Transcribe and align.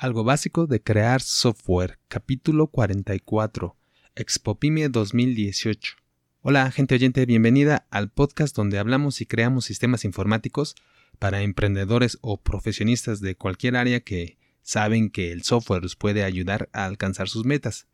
Algo 0.00 0.24
básico 0.24 0.66
de 0.66 0.82
crear 0.82 1.20
software, 1.20 1.98
capítulo 2.08 2.68
44, 2.68 3.76
Expopime 4.14 4.88
2018. 4.88 5.96
Hola, 6.40 6.70
gente 6.70 6.94
oyente, 6.94 7.26
bienvenida 7.26 7.86
al 7.90 8.08
podcast 8.08 8.56
donde 8.56 8.78
hablamos 8.78 9.20
y 9.20 9.26
creamos 9.26 9.66
sistemas 9.66 10.06
informáticos 10.06 10.74
para 11.18 11.42
emprendedores 11.42 12.16
o 12.22 12.38
profesionistas 12.40 13.20
de 13.20 13.36
cualquier 13.36 13.76
área 13.76 14.00
que 14.00 14.38
saben 14.62 15.10
que 15.10 15.32
el 15.32 15.42
software 15.42 15.82
los 15.82 15.96
puede 15.96 16.24
ayudar 16.24 16.70
a 16.72 16.86
alcanzar 16.86 17.28
sus 17.28 17.44
metas. 17.44 17.86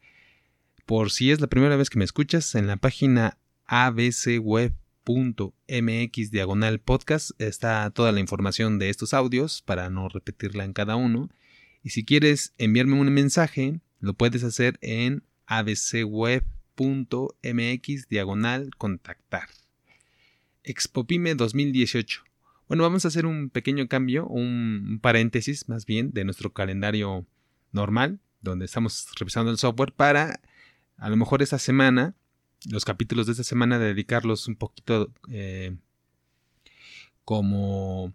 Por 0.84 1.10
si 1.10 1.32
es 1.32 1.40
la 1.40 1.48
primera 1.48 1.74
vez 1.74 1.90
que 1.90 1.98
me 1.98 2.04
escuchas, 2.04 2.54
en 2.54 2.68
la 2.68 2.76
página 2.76 3.36
abcweb.mx 3.64 4.70
diagonal 6.30 6.78
podcast 6.78 7.30
está 7.40 7.90
toda 7.90 8.12
la 8.12 8.20
información 8.20 8.78
de 8.78 8.90
estos 8.90 9.12
audios 9.12 9.60
para 9.60 9.90
no 9.90 10.08
repetirla 10.08 10.64
en 10.64 10.72
cada 10.72 10.94
uno 10.94 11.30
y 11.86 11.90
si 11.90 12.04
quieres 12.04 12.52
enviarme 12.58 12.94
un 12.94 13.12
mensaje, 13.12 13.78
lo 14.00 14.14
puedes 14.14 14.42
hacer 14.42 14.76
en 14.80 15.22
abcweb.mx 15.46 16.48
diagonal 18.08 18.70
contactar. 18.76 19.48
Expopime 20.64 21.36
2018. 21.36 22.24
Bueno, 22.66 22.82
vamos 22.82 23.04
a 23.04 23.08
hacer 23.08 23.24
un 23.24 23.50
pequeño 23.50 23.86
cambio, 23.86 24.26
un 24.26 24.98
paréntesis 25.00 25.68
más 25.68 25.86
bien 25.86 26.10
de 26.10 26.24
nuestro 26.24 26.52
calendario 26.52 27.24
normal, 27.70 28.18
donde 28.40 28.64
estamos 28.64 29.06
revisando 29.16 29.52
el 29.52 29.58
software 29.58 29.92
para 29.92 30.40
a 30.96 31.08
lo 31.08 31.16
mejor 31.16 31.40
esta 31.40 31.60
semana, 31.60 32.16
los 32.68 32.84
capítulos 32.84 33.26
de 33.26 33.32
esta 33.32 33.44
semana, 33.44 33.78
dedicarlos 33.78 34.48
un 34.48 34.56
poquito 34.56 35.12
eh, 35.30 35.76
como 37.24 38.12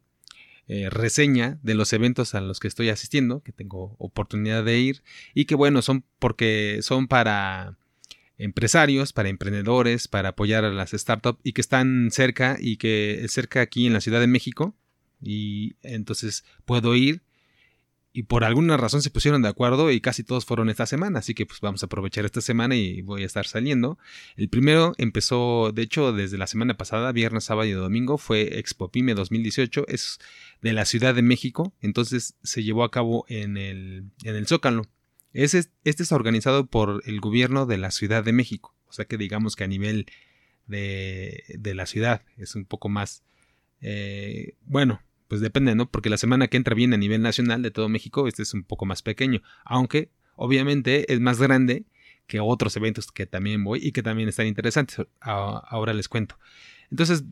eh, 0.73 0.89
reseña 0.89 1.59
de 1.63 1.73
los 1.73 1.91
eventos 1.91 2.33
a 2.33 2.39
los 2.39 2.61
que 2.61 2.69
estoy 2.69 2.87
asistiendo, 2.87 3.43
que 3.43 3.51
tengo 3.51 3.97
oportunidad 3.99 4.63
de 4.63 4.79
ir 4.79 5.03
y 5.33 5.43
que 5.43 5.55
bueno, 5.55 5.81
son 5.81 6.05
porque 6.17 6.79
son 6.81 7.09
para 7.09 7.77
empresarios, 8.37 9.11
para 9.11 9.27
emprendedores, 9.27 10.07
para 10.07 10.29
apoyar 10.29 10.63
a 10.63 10.71
las 10.71 10.91
startups 10.91 11.41
y 11.43 11.51
que 11.51 11.59
están 11.59 12.09
cerca 12.09 12.55
y 12.57 12.77
que 12.77 13.25
cerca 13.27 13.59
aquí 13.59 13.85
en 13.85 13.91
la 13.91 13.99
Ciudad 13.99 14.21
de 14.21 14.27
México 14.27 14.73
y 15.21 15.75
entonces 15.81 16.45
puedo 16.63 16.95
ir 16.95 17.21
y 18.13 18.23
por 18.23 18.43
alguna 18.43 18.75
razón 18.75 19.01
se 19.01 19.09
pusieron 19.09 19.41
de 19.41 19.47
acuerdo 19.47 19.89
y 19.91 20.01
casi 20.01 20.23
todos 20.23 20.45
fueron 20.45 20.69
esta 20.69 20.85
semana, 20.85 21.19
así 21.19 21.33
que 21.33 21.45
pues 21.45 21.61
vamos 21.61 21.81
a 21.83 21.85
aprovechar 21.85 22.25
esta 22.25 22.41
semana 22.41 22.75
y 22.75 23.01
voy 23.01 23.23
a 23.23 23.25
estar 23.25 23.47
saliendo. 23.47 23.97
El 24.35 24.49
primero 24.49 24.93
empezó, 24.97 25.71
de 25.73 25.83
hecho, 25.83 26.11
desde 26.11 26.37
la 26.37 26.47
semana 26.47 26.75
pasada, 26.75 27.11
viernes, 27.13 27.45
sábado 27.45 27.67
y 27.69 27.71
domingo, 27.71 28.17
fue 28.17 28.59
Expo 28.59 28.91
Pyme 28.91 29.13
2018, 29.13 29.85
es 29.87 30.19
de 30.61 30.73
la 30.73 30.85
Ciudad 30.85 31.15
de 31.15 31.21
México, 31.21 31.73
entonces 31.81 32.35
se 32.43 32.63
llevó 32.63 32.83
a 32.83 32.91
cabo 32.91 33.25
en 33.29 33.57
el, 33.57 34.11
en 34.23 34.35
el 34.35 34.47
Zócalo. 34.47 34.87
Este, 35.33 35.63
este 35.85 36.13
organizado 36.13 36.65
por 36.65 37.01
el 37.05 37.21
gobierno 37.21 37.65
de 37.65 37.77
la 37.77 37.91
Ciudad 37.91 38.23
de 38.23 38.33
México, 38.33 38.75
o 38.87 38.93
sea 38.93 39.05
que 39.05 39.17
digamos 39.17 39.55
que 39.55 39.63
a 39.63 39.67
nivel 39.67 40.07
de, 40.67 41.43
de 41.47 41.73
la 41.73 41.85
ciudad 41.85 42.23
es 42.35 42.55
un 42.55 42.65
poco 42.65 42.89
más, 42.89 43.23
eh, 43.79 44.55
bueno, 44.65 45.01
pues 45.31 45.39
depende, 45.39 45.75
¿no? 45.75 45.89
Porque 45.89 46.09
la 46.09 46.17
semana 46.17 46.49
que 46.49 46.57
entra 46.57 46.75
viene 46.75 46.95
a 46.95 46.97
nivel 46.97 47.21
nacional 47.21 47.61
de 47.61 47.71
todo 47.71 47.87
México, 47.87 48.27
este 48.27 48.41
es 48.41 48.53
un 48.53 48.65
poco 48.65 48.85
más 48.85 49.01
pequeño, 49.01 49.41
aunque 49.63 50.11
obviamente 50.35 51.13
es 51.13 51.21
más 51.21 51.39
grande 51.39 51.85
que 52.27 52.41
otros 52.41 52.75
eventos 52.75 53.13
que 53.13 53.27
también 53.27 53.63
voy 53.63 53.79
y 53.81 53.93
que 53.93 54.03
también 54.03 54.27
están 54.27 54.47
interesantes. 54.47 55.07
Ahora 55.21 55.93
les 55.93 56.09
cuento. 56.09 56.37
Entonces, 56.89 57.23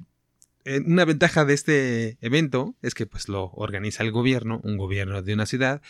una 0.86 1.04
ventaja 1.04 1.44
de 1.44 1.54
este 1.54 2.18
evento 2.22 2.74
es 2.82 2.94
que 2.94 3.06
pues 3.06 3.28
lo 3.28 3.52
organiza 3.52 4.02
el 4.04 4.14
gobierno, 4.14 4.62
un 4.64 4.78
gobierno 4.78 5.22
de 5.22 5.34
una 5.34 5.46
ciudad, 5.46 5.82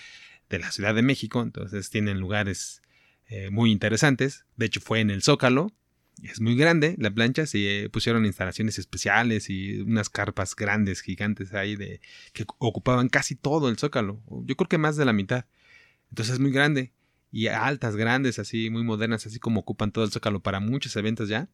de 0.50 0.58
la 0.58 0.72
Ciudad 0.72 0.96
de 0.96 1.04
México, 1.04 1.44
entonces 1.44 1.92
tienen 1.92 2.20
lugares 2.20 2.82
eh, 3.28 3.52
muy 3.52 3.72
interesantes. 3.72 4.46
De 4.56 4.66
hecho, 4.66 4.82
fue 4.82 5.00
en 5.00 5.12
el 5.12 5.22
Zócalo, 5.22 5.74
es 6.24 6.42
muy 6.42 6.56
grande 6.56 6.96
la 6.98 7.12
plancha, 7.12 7.46
se 7.46 7.90
pusieron 7.92 8.26
instalaciones 8.26 8.80
especiales 8.80 9.50
y 9.50 9.82
unas 9.82 10.10
carpas 10.10 10.56
grandes, 10.56 11.02
gigantes 11.02 11.54
ahí 11.54 11.76
de 11.76 12.02
que 12.34 12.46
ocupaban 12.58 13.10
casi 13.10 13.36
todo 13.36 13.70
el 13.70 13.78
zócalo, 13.78 14.22
yo 14.46 14.56
creo 14.56 14.68
que 14.68 14.78
más 14.78 14.98
de 14.98 15.06
la 15.06 15.14
mitad. 15.14 15.46
Entonces 16.10 16.36
es 16.36 16.40
muy 16.40 16.52
grande 16.52 16.94
y 17.32 17.48
altas, 17.48 17.96
grandes, 17.96 18.40
así 18.40 18.70
muy 18.70 18.84
modernas, 18.84 19.26
así 19.26 19.40
como 19.40 19.62
ocupan 19.62 19.92
todo 19.92 20.04
el 20.06 20.12
zócalo 20.12 20.42
para 20.42 20.60
muchos 20.60 20.96
eventos 20.96 21.30
ya. 21.30 21.48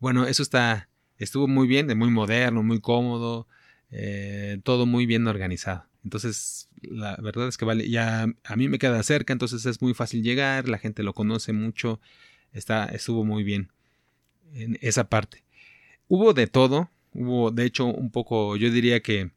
Bueno, 0.00 0.26
eso 0.26 0.42
está 0.42 0.88
estuvo 1.18 1.46
muy 1.46 1.66
bien, 1.66 1.96
muy 1.96 2.10
moderno, 2.10 2.62
muy 2.62 2.80
cómodo, 2.80 3.46
eh, 3.90 4.60
todo 4.64 4.86
muy 4.86 5.06
bien 5.06 5.26
organizado. 5.26 5.86
Entonces, 6.02 6.68
la 6.82 7.16
verdad 7.16 7.48
es 7.48 7.56
que 7.56 7.64
vale, 7.64 7.88
ya 7.88 8.26
a 8.44 8.56
mí 8.56 8.68
me 8.68 8.78
queda 8.78 9.02
cerca, 9.02 9.32
entonces 9.32 9.64
es 9.66 9.80
muy 9.80 9.94
fácil 9.94 10.22
llegar, 10.22 10.68
la 10.68 10.78
gente 10.78 11.02
lo 11.02 11.14
conoce 11.14 11.52
mucho 11.52 12.00
Está, 12.54 12.86
estuvo 12.86 13.24
muy 13.24 13.44
bien 13.44 13.70
en 14.54 14.78
esa 14.80 15.08
parte. 15.10 15.44
Hubo 16.08 16.32
de 16.32 16.46
todo, 16.46 16.90
hubo 17.12 17.50
de 17.50 17.64
hecho 17.64 17.84
un 17.86 18.10
poco, 18.10 18.56
yo 18.56 18.70
diría 18.70 19.00
que 19.00 19.32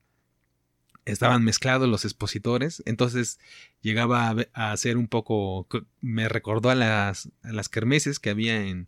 estaban 1.05 1.43
mezclados 1.43 1.89
los 1.89 2.05
expositores, 2.05 2.83
entonces 2.85 3.39
llegaba 3.81 4.35
a, 4.53 4.77
ser 4.77 4.97
un 4.97 5.07
poco, 5.07 5.67
me 6.01 6.29
recordó 6.29 6.69
a 6.69 6.75
las, 6.75 7.29
a 7.43 7.51
las 7.51 7.69
kermeses 7.69 8.19
que 8.19 8.29
había 8.29 8.67
en, 8.67 8.87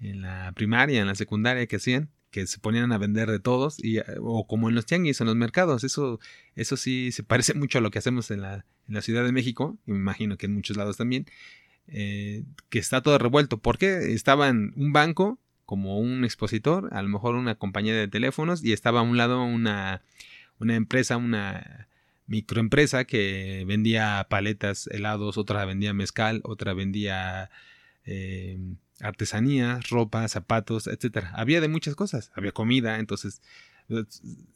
en 0.00 0.22
la 0.22 0.52
primaria, 0.54 1.00
en 1.00 1.06
la 1.06 1.14
secundaria 1.14 1.66
que 1.66 1.76
hacían, 1.76 2.10
que 2.30 2.46
se 2.46 2.58
ponían 2.58 2.92
a 2.92 2.98
vender 2.98 3.30
de 3.30 3.40
todos, 3.40 3.82
y, 3.82 3.98
o 4.20 4.46
como 4.46 4.68
en 4.68 4.74
los 4.74 4.86
tianguis, 4.86 5.20
en 5.20 5.26
los 5.26 5.36
mercados, 5.36 5.82
eso, 5.84 6.20
eso 6.54 6.76
sí 6.76 7.10
se 7.12 7.22
parece 7.22 7.54
mucho 7.54 7.78
a 7.78 7.80
lo 7.80 7.90
que 7.90 7.98
hacemos 7.98 8.30
en 8.30 8.42
la, 8.42 8.64
en 8.86 8.94
la 8.94 9.02
Ciudad 9.02 9.24
de 9.24 9.32
México, 9.32 9.76
y 9.86 9.92
me 9.92 9.98
imagino 9.98 10.36
que 10.36 10.46
en 10.46 10.54
muchos 10.54 10.76
lados 10.76 10.96
también, 10.96 11.26
eh, 11.88 12.44
que 12.68 12.78
está 12.78 13.02
todo 13.02 13.18
revuelto. 13.18 13.58
porque 13.58 14.12
Estaba 14.12 14.48
en 14.48 14.72
un 14.76 14.92
banco 14.92 15.38
como 15.66 15.98
un 15.98 16.24
expositor, 16.24 16.88
a 16.92 17.02
lo 17.02 17.08
mejor 17.08 17.34
una 17.34 17.56
compañía 17.56 17.94
de 17.94 18.08
teléfonos, 18.08 18.64
y 18.64 18.72
estaba 18.72 19.00
a 19.00 19.02
un 19.02 19.16
lado 19.18 19.42
una, 19.42 20.02
una 20.58 20.76
empresa, 20.76 21.18
una 21.18 21.88
microempresa 22.26 23.04
que 23.04 23.64
vendía 23.66 24.26
paletas, 24.30 24.86
helados, 24.86 25.36
otra 25.38 25.64
vendía 25.64 25.92
mezcal, 25.92 26.40
otra 26.44 26.74
vendía 26.74 27.50
eh, 28.04 28.58
artesanías, 29.00 29.90
ropa, 29.90 30.26
zapatos, 30.28 30.86
etcétera. 30.86 31.32
Había 31.34 31.60
de 31.60 31.68
muchas 31.68 31.94
cosas, 31.94 32.30
había 32.34 32.52
comida, 32.52 32.98
entonces 32.98 33.42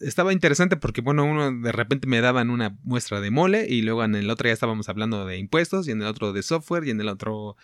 estaba 0.00 0.32
interesante 0.32 0.76
porque, 0.76 1.00
bueno, 1.00 1.25
uno 1.25 1.50
de 1.53 1.72
repente 1.72 2.06
me 2.06 2.20
daban 2.20 2.50
una 2.50 2.76
muestra 2.82 3.20
de 3.20 3.31
mole 3.31 3.66
y 3.69 3.82
luego 3.82 4.04
en 4.04 4.15
el 4.15 4.28
otro 4.31 4.48
ya 4.48 4.53
estábamos 4.53 4.88
hablando 4.88 5.25
de 5.26 5.38
impuestos 5.38 5.88
y 5.88 5.91
en 5.91 6.03
el 6.03 6.06
otro 6.06 6.32
de 6.32 6.43
software 6.43 6.84
y 6.87 6.91
en 6.91 7.00
el 7.00 7.09
otro 7.09 7.56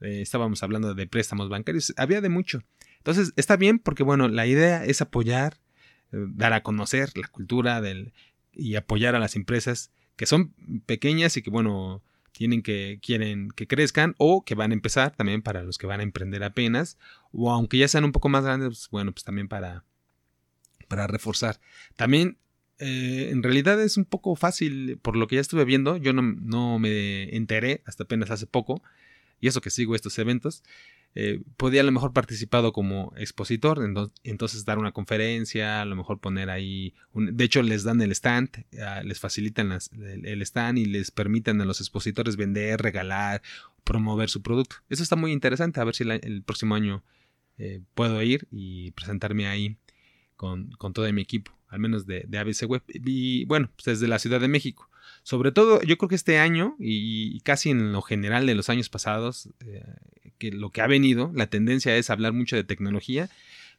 eh, 0.00 0.20
estábamos 0.20 0.62
hablando 0.62 0.94
de 0.94 1.06
préstamos 1.06 1.48
bancarios. 1.48 1.92
Había 1.96 2.20
de 2.20 2.28
mucho. 2.28 2.62
Entonces, 2.98 3.32
está 3.36 3.56
bien 3.56 3.78
porque, 3.78 4.02
bueno, 4.02 4.28
la 4.28 4.46
idea 4.46 4.84
es 4.84 5.00
apoyar, 5.00 5.58
eh, 6.12 6.26
dar 6.34 6.52
a 6.52 6.62
conocer 6.62 7.16
la 7.16 7.28
cultura 7.28 7.80
del, 7.80 8.12
y 8.52 8.76
apoyar 8.76 9.14
a 9.14 9.18
las 9.18 9.34
empresas 9.34 9.90
que 10.16 10.26
son 10.26 10.54
pequeñas 10.86 11.36
y 11.36 11.42
que, 11.42 11.50
bueno, 11.50 12.02
tienen 12.32 12.62
que, 12.62 13.00
quieren 13.02 13.50
que 13.50 13.66
crezcan 13.66 14.14
o 14.18 14.44
que 14.44 14.54
van 14.54 14.70
a 14.70 14.74
empezar 14.74 15.16
también 15.16 15.42
para 15.42 15.64
los 15.64 15.78
que 15.78 15.88
van 15.88 16.00
a 16.00 16.04
emprender 16.04 16.44
apenas 16.44 16.98
o 17.32 17.50
aunque 17.50 17.78
ya 17.78 17.88
sean 17.88 18.04
un 18.04 18.12
poco 18.12 18.28
más 18.28 18.44
grandes, 18.44 18.68
pues, 18.68 18.88
bueno, 18.90 19.12
pues 19.12 19.24
también 19.24 19.48
para 19.48 19.84
para 20.88 21.06
reforzar. 21.06 21.60
También, 21.96 22.38
eh, 22.78 23.28
en 23.30 23.42
realidad 23.42 23.80
es 23.80 23.96
un 23.96 24.04
poco 24.04 24.34
fácil, 24.34 24.98
por 25.00 25.16
lo 25.16 25.28
que 25.28 25.36
ya 25.36 25.40
estuve 25.40 25.64
viendo, 25.64 25.96
yo 25.96 26.12
no, 26.12 26.78
me 26.78 27.36
enteré 27.36 27.82
hasta 27.86 28.04
apenas 28.04 28.30
hace 28.30 28.46
poco, 28.46 28.82
y 29.40 29.46
eso 29.46 29.60
que 29.60 29.70
sigo 29.70 29.94
estos 29.94 30.18
eventos, 30.18 30.64
eh, 31.14 31.40
podía 31.56 31.80
a 31.80 31.84
lo 31.84 31.92
mejor 31.92 32.12
participado 32.12 32.72
como 32.72 33.12
expositor, 33.16 33.80
entonces 34.24 34.64
dar 34.64 34.78
una 34.78 34.92
conferencia, 34.92 35.80
a 35.80 35.84
lo 35.84 35.96
mejor 35.96 36.20
poner 36.20 36.50
ahí, 36.50 36.94
de 37.14 37.44
hecho 37.44 37.62
les 37.62 37.82
dan 37.82 38.00
el 38.02 38.12
stand, 38.12 38.66
ah, 38.80 39.02
les 39.04 39.18
facilitan 39.18 39.72
el, 39.72 40.42
stand 40.42 40.78
y 40.78 40.84
les 40.84 41.10
permiten 41.10 41.60
a 41.60 41.64
los 41.64 41.80
expositores 41.80 42.36
vender, 42.36 42.80
regalar, 42.80 43.42
promover 43.84 44.28
su 44.28 44.42
producto. 44.42 44.76
Eso 44.90 45.02
está 45.02 45.16
muy 45.16 45.32
interesante, 45.32 45.80
a 45.80 45.84
ver 45.84 45.94
si 45.94 46.04
el 46.04 46.42
próximo 46.42 46.74
año 46.74 47.02
eh, 47.58 47.80
puedo 47.94 48.22
ir 48.22 48.46
y 48.52 48.92
presentarme 48.92 49.48
ahí 49.48 49.76
con, 50.38 50.70
con 50.78 50.94
todo 50.94 51.12
mi 51.12 51.20
equipo, 51.20 51.50
al 51.68 51.80
menos 51.80 52.06
de, 52.06 52.24
de, 52.26 52.38
ABC 52.38 52.62
Web. 52.66 52.82
Y 52.88 53.44
bueno, 53.44 53.70
pues 53.74 53.84
desde 53.84 54.08
la 54.08 54.18
Ciudad 54.18 54.40
de 54.40 54.48
México. 54.48 54.88
Sobre 55.24 55.52
todo, 55.52 55.82
yo 55.82 55.98
creo 55.98 56.08
que 56.08 56.14
este 56.14 56.38
año 56.38 56.76
y, 56.78 57.40
casi 57.40 57.70
en 57.70 57.92
lo 57.92 58.00
general 58.00 58.46
de 58.46 58.54
los 58.54 58.70
años 58.70 58.88
pasados, 58.88 59.50
eh, 59.60 59.84
que 60.38 60.52
lo 60.52 60.70
que 60.70 60.80
ha 60.80 60.86
venido, 60.86 61.32
la 61.34 61.48
tendencia 61.48 61.94
es 61.96 62.08
hablar 62.08 62.32
mucho 62.32 62.54
de 62.54 62.62
tecnología, 62.62 63.28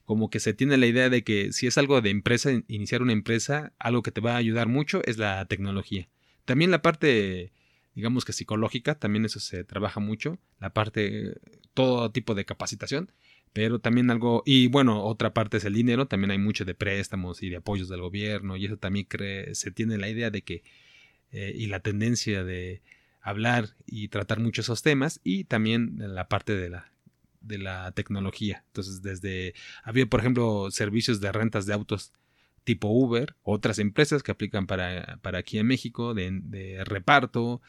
como 0.03 0.29
que 0.29 0.41
se 0.41 0.53
tiene 0.53 0.77
la 0.77 0.85
idea 0.85 1.09
de 1.09 1.23
que 1.23 1.53
si 1.53 1.65
es 1.65 1.77
algo 1.77 2.01
de 2.01 2.09
empresa, 2.09 2.51
iniciar 2.67 3.01
una 3.01 3.13
empresa, 3.13 3.71
algo 3.79 4.03
que 4.03 4.11
te 4.11 4.21
va 4.21 4.33
a 4.33 4.37
ayudar 4.37 4.67
mucho 4.67 5.01
es 5.05 5.17
la 5.17 5.45
tecnología. 5.45 6.09
También 6.43 6.71
la 6.71 6.81
parte, 6.81 7.53
digamos 7.95 8.25
que 8.25 8.33
psicológica, 8.33 8.95
también 8.95 9.23
eso 9.23 9.39
se 9.39 9.63
trabaja 9.63 10.01
mucho, 10.01 10.37
la 10.59 10.73
parte, 10.73 11.37
todo 11.73 12.11
tipo 12.11 12.35
de 12.35 12.45
capacitación, 12.45 13.11
pero 13.53 13.79
también 13.79 14.11
algo, 14.11 14.43
y 14.45 14.67
bueno, 14.67 15.03
otra 15.03 15.33
parte 15.33 15.57
es 15.57 15.65
el 15.65 15.73
dinero, 15.73 16.07
también 16.07 16.31
hay 16.31 16.37
mucho 16.37 16.65
de 16.65 16.75
préstamos 16.75 17.41
y 17.43 17.49
de 17.49 17.57
apoyos 17.57 17.89
del 17.89 18.01
gobierno, 18.01 18.57
y 18.57 18.65
eso 18.65 18.77
también 18.77 19.05
cree, 19.05 19.55
se 19.55 19.71
tiene 19.71 19.97
la 19.97 20.09
idea 20.09 20.29
de 20.29 20.43
que 20.43 20.63
eh, 21.31 21.53
y 21.55 21.67
la 21.67 21.79
tendencia 21.79 22.43
de 22.43 22.81
hablar 23.21 23.75
y 23.85 24.07
tratar 24.07 24.39
muchos 24.39 24.65
esos 24.65 24.81
temas 24.81 25.19
y 25.23 25.43
también 25.43 25.95
la 25.97 26.27
parte 26.27 26.55
de 26.55 26.69
la, 26.69 26.91
de 27.41 27.57
la 27.57 27.91
tecnología. 27.91 28.63
Entonces, 28.67 29.01
desde, 29.01 29.53
había 29.83 30.07
por 30.07 30.21
ejemplo 30.21 30.71
servicios 30.71 31.21
de 31.21 31.31
rentas 31.31 31.65
de 31.65 31.73
autos 31.73 32.13
tipo 32.63 32.87
Uber, 32.89 33.35
otras 33.43 33.79
empresas 33.79 34.23
que 34.23 34.31
aplican 34.31 34.67
para, 34.67 35.17
para 35.21 35.39
aquí 35.39 35.59
en 35.59 35.67
México, 35.67 36.13
de, 36.13 36.83
reparto. 36.85 37.61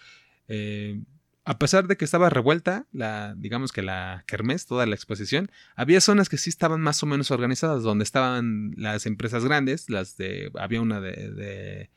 Eh, 0.49 1.01
a 1.45 1.59
pesar 1.59 1.87
de 1.87 1.97
que 1.97 2.05
estaba 2.05 2.29
revuelta, 2.31 2.87
la, 2.93 3.35
digamos 3.37 3.73
que 3.73 3.83
la 3.83 4.25
kermés, 4.27 4.67
toda 4.67 4.87
la 4.87 4.95
exposición, 4.95 5.51
había 5.75 6.01
zonas 6.01 6.29
que 6.29 6.37
sí 6.37 6.51
estaban 6.51 6.81
más 6.81 7.03
o 7.03 7.07
menos 7.07 7.31
organizadas, 7.31 7.83
donde 7.83 8.05
estaban 8.05 8.73
las 8.77 9.07
empresas 9.07 9.45
grandes, 9.45 9.89
las 9.89 10.17
de, 10.17 10.51
había 10.59 10.81
una 10.81 11.01
de, 11.01 11.91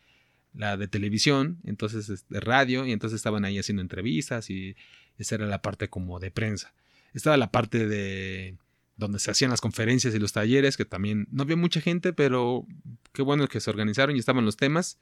la 0.53 0.77
de 0.77 0.87
televisión, 0.87 1.59
entonces 1.65 2.25
de 2.29 2.39
radio, 2.39 2.85
y 2.85 2.91
entonces 2.93 3.17
estaban 3.17 3.43
ahí 3.43 3.59
haciendo 3.59 3.81
entrevistas 3.81 4.49
y 4.49 4.75
esa 5.17 5.35
era 5.35 5.45
la 5.45 5.61
parte 5.61 5.89
como 5.89 6.19
de 6.19 6.31
prensa. 6.31 6.73
Estaba 7.13 7.37
la 7.37 7.51
parte 7.51 7.87
de 7.87 8.57
donde 8.95 9.19
se 9.19 9.31
hacían 9.31 9.51
las 9.51 9.61
conferencias 9.61 10.15
y 10.15 10.19
los 10.19 10.33
talleres, 10.33 10.77
que 10.77 10.85
también 10.85 11.27
no 11.31 11.43
había 11.43 11.57
mucha 11.57 11.81
gente, 11.81 12.13
pero 12.13 12.65
qué 13.11 13.21
bueno 13.21 13.47
que 13.47 13.59
se 13.59 13.69
organizaron 13.69 14.15
y 14.15 14.19
estaban 14.19 14.45
los 14.45 14.55
temas. 14.55 14.99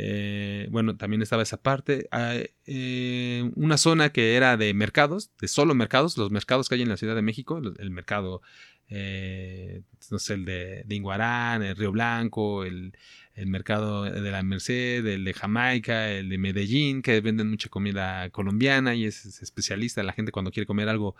Eh, 0.00 0.68
bueno, 0.70 0.96
también 0.96 1.22
estaba 1.22 1.42
esa 1.42 1.60
parte. 1.60 2.06
Ah, 2.12 2.36
eh, 2.66 3.50
una 3.56 3.76
zona 3.76 4.10
que 4.10 4.36
era 4.36 4.56
de 4.56 4.72
mercados, 4.72 5.32
de 5.40 5.48
solo 5.48 5.74
mercados, 5.74 6.16
los 6.16 6.30
mercados 6.30 6.68
que 6.68 6.76
hay 6.76 6.82
en 6.82 6.88
la 6.88 6.96
Ciudad 6.96 7.16
de 7.16 7.22
México, 7.22 7.58
el, 7.58 7.90
mercado, 7.90 8.40
eh, 8.88 9.82
no 10.12 10.20
sé, 10.20 10.34
el 10.34 10.44
de, 10.44 10.84
de, 10.86 10.94
Inguarán, 10.94 11.64
el 11.64 11.74
Río 11.74 11.90
Blanco, 11.90 12.64
el, 12.64 12.96
el, 13.34 13.46
mercado 13.48 14.04
de 14.04 14.30
la 14.30 14.40
Merced, 14.44 15.04
el 15.04 15.24
de 15.24 15.34
Jamaica, 15.34 16.12
el 16.12 16.28
de 16.28 16.38
Medellín, 16.38 17.02
que 17.02 17.20
venden 17.20 17.50
mucha 17.50 17.68
comida 17.68 18.30
colombiana 18.30 18.94
y 18.94 19.04
es 19.04 19.26
especialista. 19.42 20.04
La 20.04 20.12
gente 20.12 20.30
cuando 20.30 20.52
quiere 20.52 20.66
comer 20.68 20.88
algo 20.88 21.16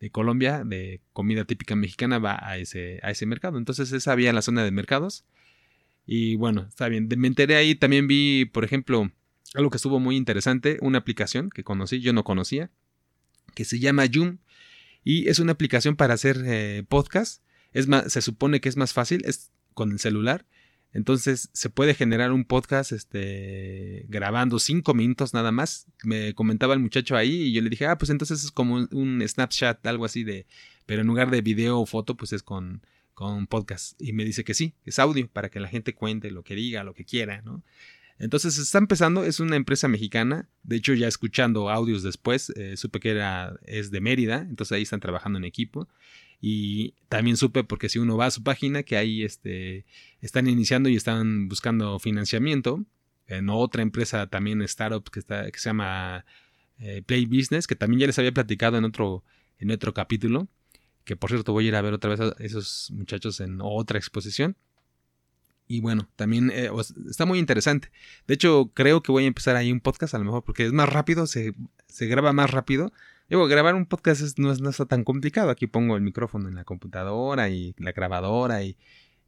de 0.00 0.10
Colombia, 0.10 0.64
de 0.64 1.00
comida 1.14 1.46
típica 1.46 1.76
mexicana, 1.76 2.18
va 2.18 2.38
a 2.42 2.58
ese, 2.58 3.00
a 3.02 3.10
ese 3.10 3.24
mercado. 3.24 3.56
Entonces 3.56 3.90
esa 3.92 4.12
había 4.12 4.34
la 4.34 4.42
zona 4.42 4.64
de 4.64 4.70
mercados. 4.70 5.24
Y 6.10 6.36
bueno, 6.36 6.64
está 6.66 6.88
bien. 6.88 7.06
Me 7.18 7.28
enteré 7.28 7.54
ahí, 7.56 7.74
también 7.74 8.08
vi, 8.08 8.46
por 8.46 8.64
ejemplo, 8.64 9.12
algo 9.52 9.68
que 9.68 9.76
estuvo 9.76 10.00
muy 10.00 10.16
interesante, 10.16 10.78
una 10.80 10.96
aplicación 10.96 11.50
que 11.50 11.62
conocí, 11.62 12.00
yo 12.00 12.14
no 12.14 12.24
conocía, 12.24 12.70
que 13.54 13.66
se 13.66 13.78
llama 13.78 14.06
Zoom. 14.10 14.38
Y 15.04 15.28
es 15.28 15.38
una 15.38 15.52
aplicación 15.52 15.96
para 15.96 16.14
hacer 16.14 16.42
eh, 16.46 16.82
podcast. 16.88 17.42
Es 17.72 17.88
más, 17.88 18.10
se 18.10 18.22
supone 18.22 18.62
que 18.62 18.70
es 18.70 18.78
más 18.78 18.94
fácil, 18.94 19.20
es 19.26 19.52
con 19.74 19.92
el 19.92 19.98
celular. 19.98 20.46
Entonces 20.94 21.50
se 21.52 21.68
puede 21.68 21.92
generar 21.92 22.32
un 22.32 22.46
podcast 22.46 22.92
este, 22.92 24.06
grabando 24.08 24.58
cinco 24.58 24.94
minutos 24.94 25.34
nada 25.34 25.52
más. 25.52 25.88
Me 26.04 26.32
comentaba 26.32 26.72
el 26.72 26.80
muchacho 26.80 27.16
ahí 27.16 27.42
y 27.42 27.52
yo 27.52 27.60
le 27.60 27.68
dije, 27.68 27.84
ah, 27.84 27.98
pues 27.98 28.08
entonces 28.08 28.44
es 28.44 28.50
como 28.50 28.76
un, 28.90 29.22
Snapchat, 29.28 29.86
algo 29.86 30.06
así 30.06 30.24
de, 30.24 30.46
pero 30.86 31.02
en 31.02 31.06
lugar 31.06 31.30
de 31.30 31.42
video 31.42 31.78
o 31.78 31.84
foto, 31.84 32.16
pues 32.16 32.32
es 32.32 32.42
con, 32.42 32.80
con 33.18 33.48
podcast. 33.48 34.00
Y 34.00 34.12
me 34.12 34.24
dice 34.24 34.44
que 34.44 34.54
sí, 34.54 34.74
es 34.84 35.00
audio 35.00 35.26
para 35.26 35.50
que 35.50 35.58
la 35.58 35.66
gente 35.66 35.92
cuente 35.92 36.30
lo 36.30 36.44
que 36.44 36.54
diga, 36.54 36.84
lo 36.84 36.94
que 36.94 37.04
quiera, 37.04 37.42
¿no? 37.42 37.64
Entonces 38.20 38.58
está 38.58 38.78
empezando, 38.78 39.24
es 39.24 39.40
una 39.40 39.56
empresa 39.56 39.88
mexicana, 39.88 40.48
de 40.62 40.76
hecho 40.76 40.94
ya 40.94 41.08
escuchando 41.08 41.68
audios 41.68 42.04
después, 42.04 42.50
eh, 42.50 42.76
supe 42.76 43.00
que 43.00 43.10
era, 43.10 43.58
es 43.64 43.90
de 43.90 44.00
Mérida, 44.00 44.46
entonces 44.48 44.76
ahí 44.76 44.82
están 44.82 45.00
trabajando 45.00 45.36
en 45.36 45.44
equipo. 45.44 45.88
Y 46.40 46.94
también 47.08 47.36
supe, 47.36 47.64
porque 47.64 47.88
si 47.88 47.98
uno 47.98 48.16
va 48.16 48.26
a 48.26 48.30
su 48.30 48.44
página, 48.44 48.84
que 48.84 48.96
ahí 48.96 49.24
este, 49.24 49.84
están 50.20 50.46
iniciando 50.46 50.88
y 50.88 50.94
están 50.94 51.48
buscando 51.48 51.98
financiamiento. 51.98 52.84
En 53.26 53.50
otra 53.50 53.82
empresa 53.82 54.28
también 54.28 54.62
startup 54.62 55.10
que, 55.10 55.18
está, 55.18 55.50
que 55.50 55.58
se 55.58 55.70
llama 55.70 56.24
eh, 56.78 57.02
Play 57.04 57.26
Business, 57.26 57.66
que 57.66 57.74
también 57.74 57.98
ya 57.98 58.06
les 58.06 58.18
había 58.20 58.30
platicado 58.30 58.78
en 58.78 58.84
otro, 58.84 59.24
en 59.58 59.72
otro 59.72 59.92
capítulo. 59.92 60.46
Que 61.08 61.16
por 61.16 61.30
cierto 61.30 61.52
voy 61.52 61.64
a 61.64 61.68
ir 61.68 61.74
a 61.74 61.82
ver 61.82 61.94
otra 61.94 62.10
vez 62.10 62.20
a 62.20 62.34
esos 62.38 62.92
muchachos 62.94 63.40
en 63.40 63.58
otra 63.62 63.98
exposición. 63.98 64.56
Y 65.66 65.80
bueno, 65.80 66.08
también 66.16 66.50
eh, 66.52 66.70
está 67.08 67.26
muy 67.26 67.38
interesante. 67.38 67.90
De 68.26 68.34
hecho, 68.34 68.70
creo 68.74 69.02
que 69.02 69.12
voy 69.12 69.24
a 69.24 69.26
empezar 69.26 69.56
ahí 69.56 69.72
un 69.72 69.80
podcast 69.80 70.14
a 70.14 70.18
lo 70.18 70.24
mejor 70.24 70.44
porque 70.44 70.66
es 70.66 70.72
más 70.72 70.88
rápido, 70.88 71.26
se, 71.26 71.54
se 71.88 72.06
graba 72.06 72.32
más 72.32 72.50
rápido 72.50 72.92
Digo, 73.28 73.46
grabar 73.46 73.74
un 73.74 73.84
podcast 73.84 74.38
no, 74.38 74.50
es, 74.50 74.60
no 74.60 74.70
está 74.70 74.86
tan 74.86 75.04
complicado. 75.04 75.50
Aquí 75.50 75.66
pongo 75.66 75.96
el 75.96 76.02
micrófono 76.02 76.48
en 76.48 76.54
la 76.54 76.64
computadora 76.64 77.50
y 77.50 77.74
la 77.78 77.92
grabadora 77.92 78.62
y, 78.64 78.76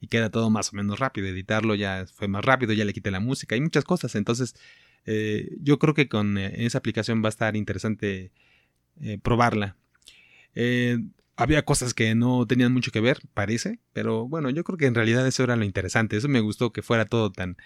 queda 0.08 0.30
todo 0.30 0.48
más 0.48 0.72
o 0.72 0.76
menos 0.76 0.98
rápido. 0.98 1.26
Editarlo 1.28 1.74
ya 1.74 2.06
fue 2.14 2.26
más 2.26 2.42
rápido, 2.44 2.72
ya 2.72 2.86
le 2.86 2.94
quité 2.94 3.10
la 3.10 3.20
música 3.20 3.56
y 3.56 3.60
muchas 3.60 3.84
cosas. 3.84 4.14
Entonces, 4.14 4.54
eh, 5.04 5.50
yo 5.60 5.78
creo 5.78 5.92
que 5.92 6.08
con 6.08 6.38
eh, 6.38 6.64
esa 6.64 6.78
aplicación 6.78 7.22
va 7.22 7.28
a 7.28 7.30
estar 7.30 7.56
interesante 7.56 8.32
eh, 9.02 9.18
probarla. 9.22 9.76
Había 11.40 11.64
cosas 11.64 11.94
que 11.94 12.14
no 12.14 12.46
tenían 12.46 12.72
mucho 12.72 12.90
que 12.90 13.00
ver, 13.00 13.20
parece, 13.34 13.80
pero 13.92 14.28
bueno, 14.28 14.50
yo 14.50 14.64
creo 14.64 14.78
que 14.78 14.86
en 14.86 14.94
realidad 14.94 15.26
eso 15.26 15.42
era 15.42 15.56
lo 15.56 15.64
interesante. 15.64 16.16
Eso 16.16 16.28
me 16.28 16.40
gustó 16.40 16.72
que 16.72 16.82
fuera 16.82 17.04
todo 17.04 17.32
tan, 17.32 17.56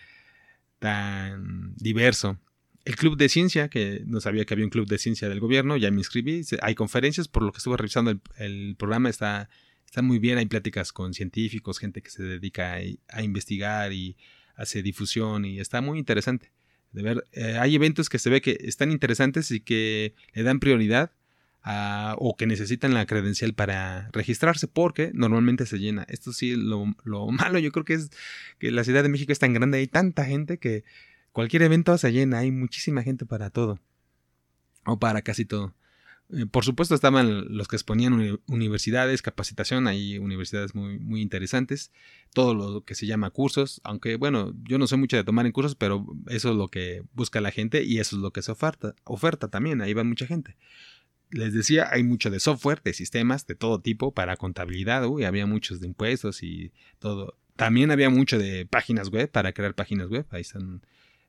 tan 0.78 1.74
diverso 1.76 2.38
el 2.84 2.96
club 2.96 3.16
de 3.16 3.28
ciencia, 3.28 3.68
que 3.68 4.02
no 4.06 4.20
sabía 4.20 4.44
que 4.44 4.54
había 4.54 4.66
un 4.66 4.70
club 4.70 4.86
de 4.86 4.98
ciencia 4.98 5.28
del 5.28 5.40
gobierno, 5.40 5.76
ya 5.76 5.90
me 5.90 5.98
inscribí. 5.98 6.42
Hay 6.60 6.74
conferencias, 6.74 7.28
por 7.28 7.42
lo 7.42 7.52
que 7.52 7.58
estuve 7.58 7.76
revisando 7.76 8.14
el, 8.36 8.76
programa, 8.76 9.08
está, 9.08 9.48
está 9.86 10.02
muy 10.02 10.18
bien. 10.18 10.38
Hay 10.38 10.46
pláticas 10.46 10.92
con 10.92 11.14
científicos, 11.14 11.78
gente 11.78 12.02
que 12.02 12.10
se 12.10 12.22
dedica 12.22 12.78
a, 13.08 13.22
investigar 13.22 13.92
y 13.92 14.16
hace 14.54 14.82
difusión 14.82 15.44
y 15.44 15.60
está 15.60 15.80
muy 15.80 15.98
interesante. 15.98 16.52
De 16.92 17.02
ver, 17.02 17.24
eh, 17.32 17.56
hay 17.58 17.74
eventos 17.74 18.08
que 18.08 18.18
se 18.18 18.30
ve 18.30 18.40
que 18.40 18.56
están 18.60 18.92
interesantes 18.92 19.50
y 19.50 19.60
que 19.60 20.14
le 20.32 20.42
dan 20.42 20.60
prioridad 20.60 21.12
a, 21.64 22.14
o 22.18 22.36
que 22.36 22.46
necesitan 22.46 22.94
la 22.94 23.06
credencial 23.06 23.54
para 23.54 24.10
registrarse 24.12 24.68
porque 24.68 25.10
normalmente 25.14 25.66
se 25.66 25.78
llena. 25.78 26.04
Esto 26.08 26.32
sí, 26.32 26.54
lo, 26.54 26.94
lo 27.02 27.26
malo 27.32 27.58
yo 27.58 27.72
creo 27.72 27.84
que 27.84 27.94
es 27.94 28.10
que 28.58 28.70
la 28.70 28.84
Ciudad 28.84 29.02
de 29.02 29.08
México 29.08 29.32
es 29.32 29.40
tan 29.40 29.52
grande, 29.52 29.78
hay 29.78 29.88
tanta 29.88 30.24
gente 30.24 30.58
que 30.58 30.84
Cualquier 31.34 31.62
evento 31.62 31.98
se 31.98 32.12
llena, 32.12 32.38
hay 32.38 32.52
muchísima 32.52 33.02
gente 33.02 33.26
para 33.26 33.50
todo. 33.50 33.80
O 34.86 35.00
para 35.00 35.22
casi 35.22 35.44
todo. 35.44 35.74
Eh, 36.30 36.46
por 36.46 36.64
supuesto 36.64 36.94
estaban 36.94 37.56
los 37.56 37.66
que 37.66 37.74
exponían 37.74 38.38
universidades, 38.46 39.20
capacitación, 39.20 39.88
hay 39.88 40.18
universidades 40.18 40.76
muy, 40.76 41.00
muy 41.00 41.20
interesantes, 41.22 41.90
todo 42.34 42.54
lo 42.54 42.84
que 42.84 42.94
se 42.94 43.06
llama 43.06 43.30
cursos, 43.30 43.80
aunque 43.82 44.14
bueno, 44.14 44.54
yo 44.62 44.78
no 44.78 44.86
sé 44.86 44.96
mucho 44.96 45.16
de 45.16 45.24
tomar 45.24 45.44
en 45.44 45.50
cursos, 45.50 45.74
pero 45.74 46.06
eso 46.28 46.50
es 46.50 46.56
lo 46.56 46.68
que 46.68 47.02
busca 47.14 47.40
la 47.40 47.50
gente 47.50 47.82
y 47.82 47.98
eso 47.98 48.14
es 48.14 48.22
lo 48.22 48.32
que 48.32 48.42
se 48.42 48.52
oferta, 48.52 48.94
oferta 49.02 49.48
también, 49.48 49.82
ahí 49.82 49.92
va 49.92 50.04
mucha 50.04 50.28
gente. 50.28 50.56
Les 51.34 51.52
decía, 51.52 51.88
hay 51.90 52.04
mucho 52.04 52.30
de 52.30 52.38
software, 52.38 52.80
de 52.84 52.92
sistemas, 52.92 53.44
de 53.46 53.56
todo 53.56 53.80
tipo, 53.80 54.12
para 54.12 54.36
contabilidad, 54.36 55.04
uy, 55.04 55.24
había 55.24 55.46
muchos 55.46 55.80
de 55.80 55.88
impuestos 55.88 56.44
y 56.44 56.72
todo. 57.00 57.36
También 57.56 57.90
había 57.90 58.08
mucho 58.08 58.38
de 58.38 58.66
páginas 58.66 59.10
web, 59.10 59.28
para 59.28 59.52
crear 59.52 59.74
páginas 59.74 60.08
web, 60.08 60.26
ahí 60.30 60.42
están 60.42 60.82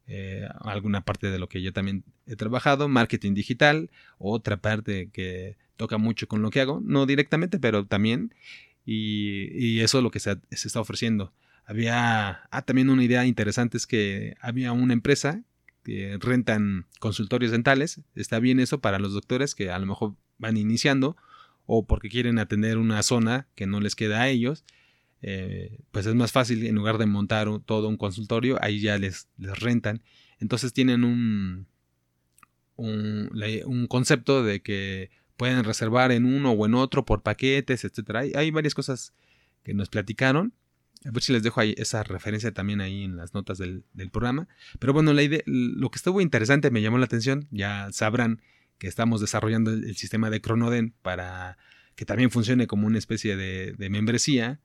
eh, 0.06 0.48
alguna 0.62 1.02
parte 1.02 1.32
de 1.32 1.40
lo 1.40 1.50
que 1.50 1.64
yo 1.64 1.74
también 1.74 2.04
he 2.28 2.36
trabajado, 2.36 2.88
marketing 2.88 3.34
digital, 3.34 3.90
otra 4.20 4.58
parte 4.58 5.10
que 5.12 5.58
toca 5.76 5.98
mucho 5.98 6.28
con 6.28 6.44
lo 6.44 6.52
que 6.52 6.62
hago, 6.62 6.82
no 6.84 7.08
directamente, 7.08 7.58
pero 7.58 7.88
también, 7.88 8.32
y, 8.86 9.80
eso 9.80 9.98
es 9.98 10.04
lo 10.04 10.12
que 10.12 10.20
se, 10.20 10.38
está 10.52 10.80
ofreciendo. 10.80 11.34
Había 11.66 12.44
ah, 12.52 12.62
también 12.62 12.92
una 12.92 13.04
idea 13.04 13.26
interesante, 13.26 13.78
es 13.78 13.88
que 13.88 14.36
había 14.40 14.72
una 14.72 14.94
empresa 14.94 15.42
que 15.86 16.18
rentan 16.20 16.88
consultorios 17.00 17.52
dentales, 17.54 18.02
está 18.16 18.40
bien 18.40 18.60
eso 18.60 18.82
para 18.82 19.00
los 19.00 19.14
doctores 19.14 19.56
que 19.56 19.72
a 19.72 19.80
lo 19.80 19.86
mejor 19.86 20.16
van 20.38 20.58
iniciando 20.58 21.16
o 21.66 21.86
porque 21.86 22.10
quieren 22.10 22.40
atender 22.40 22.78
una 22.78 23.02
zona 23.04 23.48
que 23.56 23.68
no 23.68 23.80
les 23.80 23.96
queda 23.96 24.22
a 24.22 24.28
ellos 24.28 24.66
eh, 25.28 25.80
pues 25.92 26.06
es 26.06 26.14
más 26.14 26.32
fácil 26.32 26.64
en 26.68 26.76
lugar 26.76 27.00
de 27.00 27.08
montar 27.08 27.48
todo 27.66 27.88
un 27.88 27.98
consultorio, 27.98 28.60
ahí 28.62 28.80
ya 28.80 29.00
les, 29.00 29.28
les 29.38 29.58
rentan. 29.60 30.04
Entonces 30.40 30.72
tienen 30.72 31.04
un, 31.04 31.66
un, 32.76 33.88
concepto 33.88 34.44
de 34.44 34.62
que 34.62 35.10
pueden 35.36 35.64
reservar 35.64 36.12
en 36.12 36.26
uno 36.26 36.52
o 36.52 36.66
en 36.68 36.76
otro 36.76 37.06
por 37.06 37.24
paquetes. 37.24 37.88
Hay, 38.14 38.34
hay, 38.36 38.52
varias 38.52 38.76
cosas 38.76 39.16
que 39.64 39.74
nos 39.74 39.90
platicaron. 39.90 40.54
A 41.06 41.20
si 41.20 41.34
les 41.34 41.44
dejo 41.44 41.60
ahí 41.60 41.76
esa 41.78 42.04
referencia 42.04 42.52
también 42.54 42.82
ahí 42.82 43.04
en 43.04 43.16
las 43.16 43.34
notas 43.34 43.58
del, 43.58 43.84
programa. 44.12 44.48
Pero 44.80 44.94
bueno, 44.94 45.14
la 45.14 45.24
idea, 45.24 45.42
lo 45.46 45.90
que 45.90 45.98
estuvo 45.98 46.22
interesante 46.22 46.72
me 46.72 46.82
llamó 46.82 46.98
la 46.98 47.06
atención. 47.06 47.48
Ya 47.52 47.90
sabrán 47.92 48.42
que 48.78 48.88
estamos 48.88 49.22
desarrollando 49.22 49.72
el, 49.72 49.96
sistema 49.96 50.30
de 50.30 50.42
Cronoden 50.42 50.94
para 51.02 51.58
que 51.96 52.06
también 52.06 52.32
funcione 52.32 52.68
como 52.68 52.88
una 52.88 52.98
especie 52.98 53.38
de, 53.38 53.74
de 53.74 53.90
membresía 53.90 54.60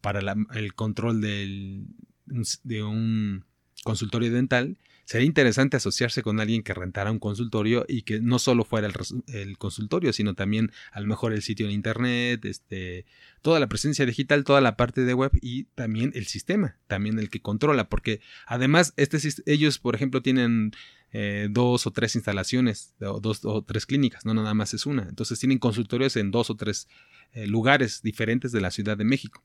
para 0.00 0.20
el 0.54 0.74
control 0.74 1.20
de 1.20 2.82
un 2.82 3.44
consultorio 3.84 4.32
dental, 4.32 4.78
sería 5.10 5.26
interesante 5.26 5.76
asociarse 5.76 6.22
con 6.22 6.38
alguien 6.38 6.62
que 6.62 6.72
rentara 6.72 7.10
un 7.10 7.18
consultorio 7.18 7.84
y 7.88 8.02
que 8.02 8.20
no 8.20 8.38
solo 8.38 8.64
fuera 8.64 8.88
el, 9.26 9.58
consultorio, 9.58 10.12
sino 10.12 10.34
también 10.34 10.70
a 10.92 11.00
lo 11.00 11.08
mejor 11.08 11.32
el 11.32 11.42
sitio 11.42 11.66
en 11.66 11.72
internet, 11.72 12.44
este, 12.44 13.06
toda 13.42 13.58
la 13.58 13.68
presencia 13.68 14.06
digital, 14.06 14.44
toda 14.44 14.60
la 14.60 14.76
parte 14.76 15.04
de 15.04 15.14
web 15.14 15.32
y 15.42 15.64
también 15.74 16.12
el 16.14 16.26
sistema, 16.26 16.76
también 16.86 17.18
el 17.18 17.28
que 17.28 17.42
controla, 17.42 17.88
porque 17.88 18.20
además 18.46 18.92
este, 18.96 19.18
ellos, 19.46 19.80
por 19.80 19.96
ejemplo, 19.96 20.22
tienen 20.22 20.70
eh, 21.12 21.48
dos 21.50 21.88
o 21.88 21.90
tres 21.90 22.14
instalaciones, 22.14 22.94
o 23.00 23.18
dos 23.18 23.44
o 23.44 23.64
tres 23.64 23.86
clínicas, 23.86 24.24
no 24.24 24.32
nada 24.32 24.54
más 24.54 24.74
es 24.74 24.86
una. 24.86 25.08
Entonces 25.08 25.40
tienen 25.40 25.58
consultorios 25.58 26.16
en 26.16 26.30
dos 26.30 26.50
o 26.50 26.54
tres 26.54 26.86
eh, 27.32 27.48
lugares 27.48 28.02
diferentes 28.02 28.52
de 28.52 28.60
la 28.60 28.70
Ciudad 28.70 28.96
de 28.96 29.04
México. 29.04 29.42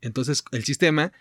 Entonces 0.00 0.44
el 0.52 0.62
sistema 0.62 1.12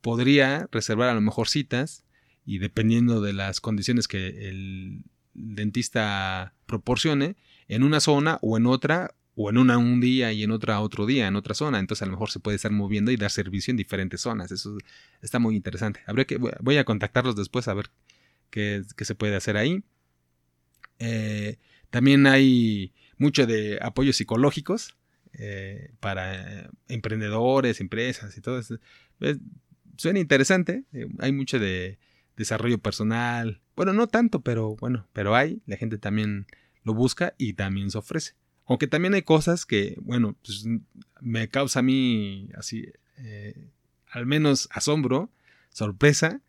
podría 0.00 0.68
reservar 0.70 1.08
a 1.08 1.14
lo 1.14 1.20
mejor 1.20 1.48
citas 1.48 2.04
y 2.44 2.58
dependiendo 2.58 3.20
de 3.20 3.32
las 3.32 3.60
condiciones 3.60 4.08
que 4.08 4.48
el 4.48 5.02
dentista 5.34 6.54
proporcione, 6.66 7.36
en 7.68 7.82
una 7.82 8.00
zona 8.00 8.38
o 8.40 8.56
en 8.56 8.66
otra, 8.66 9.14
o 9.34 9.50
en 9.50 9.58
una 9.58 9.78
un 9.78 10.00
día 10.00 10.32
y 10.32 10.42
en 10.42 10.50
otra 10.50 10.80
otro 10.80 11.06
día, 11.06 11.28
en 11.28 11.36
otra 11.36 11.54
zona. 11.54 11.78
Entonces 11.78 12.02
a 12.02 12.06
lo 12.06 12.12
mejor 12.12 12.30
se 12.30 12.40
puede 12.40 12.56
estar 12.56 12.72
moviendo 12.72 13.10
y 13.10 13.16
dar 13.16 13.30
servicio 13.30 13.70
en 13.70 13.76
diferentes 13.76 14.22
zonas. 14.22 14.50
Eso 14.50 14.76
está 15.22 15.38
muy 15.38 15.54
interesante. 15.54 16.00
Habría 16.06 16.24
que, 16.24 16.38
voy 16.38 16.76
a 16.76 16.84
contactarlos 16.84 17.36
después 17.36 17.68
a 17.68 17.74
ver 17.74 17.90
qué, 18.50 18.82
se 18.98 19.14
puede 19.14 19.36
hacer 19.36 19.56
ahí. 19.56 19.84
Eh, 20.98 21.58
también 21.90 22.26
hay 22.26 22.92
mucho 23.16 23.46
de 23.46 23.78
apoyos 23.80 24.16
psicológicos 24.16 24.96
eh, 25.34 25.92
para 26.00 26.70
emprendedores, 26.88 27.80
empresas 27.80 28.36
y 28.36 28.40
todo 28.40 28.58
eso. 28.58 28.78
Suena 29.98 30.20
interesante. 30.20 30.84
Eh, 30.92 31.08
hay 31.18 31.32
mucho 31.32 31.58
de 31.58 31.98
desarrollo 32.36 32.78
personal. 32.78 33.60
Bueno, 33.74 33.92
no 33.92 34.06
tanto, 34.06 34.42
pero 34.42 34.76
bueno, 34.76 35.08
pero 35.12 35.34
hay. 35.34 35.60
La 35.66 35.76
gente 35.76 35.98
también 35.98 36.46
lo 36.84 36.94
busca 36.94 37.34
y 37.36 37.54
también 37.54 37.90
se 37.90 37.98
ofrece. 37.98 38.34
Aunque 38.64 38.86
también 38.86 39.14
hay 39.14 39.22
cosas 39.22 39.66
que, 39.66 39.96
bueno, 40.00 40.36
pues 40.44 40.64
me 41.20 41.48
causa 41.48 41.80
a 41.80 41.82
mí 41.82 42.48
así, 42.54 42.86
eh, 43.16 43.70
al 44.08 44.24
menos 44.24 44.68
asombro, 44.70 45.32
sorpresa, 45.70 46.42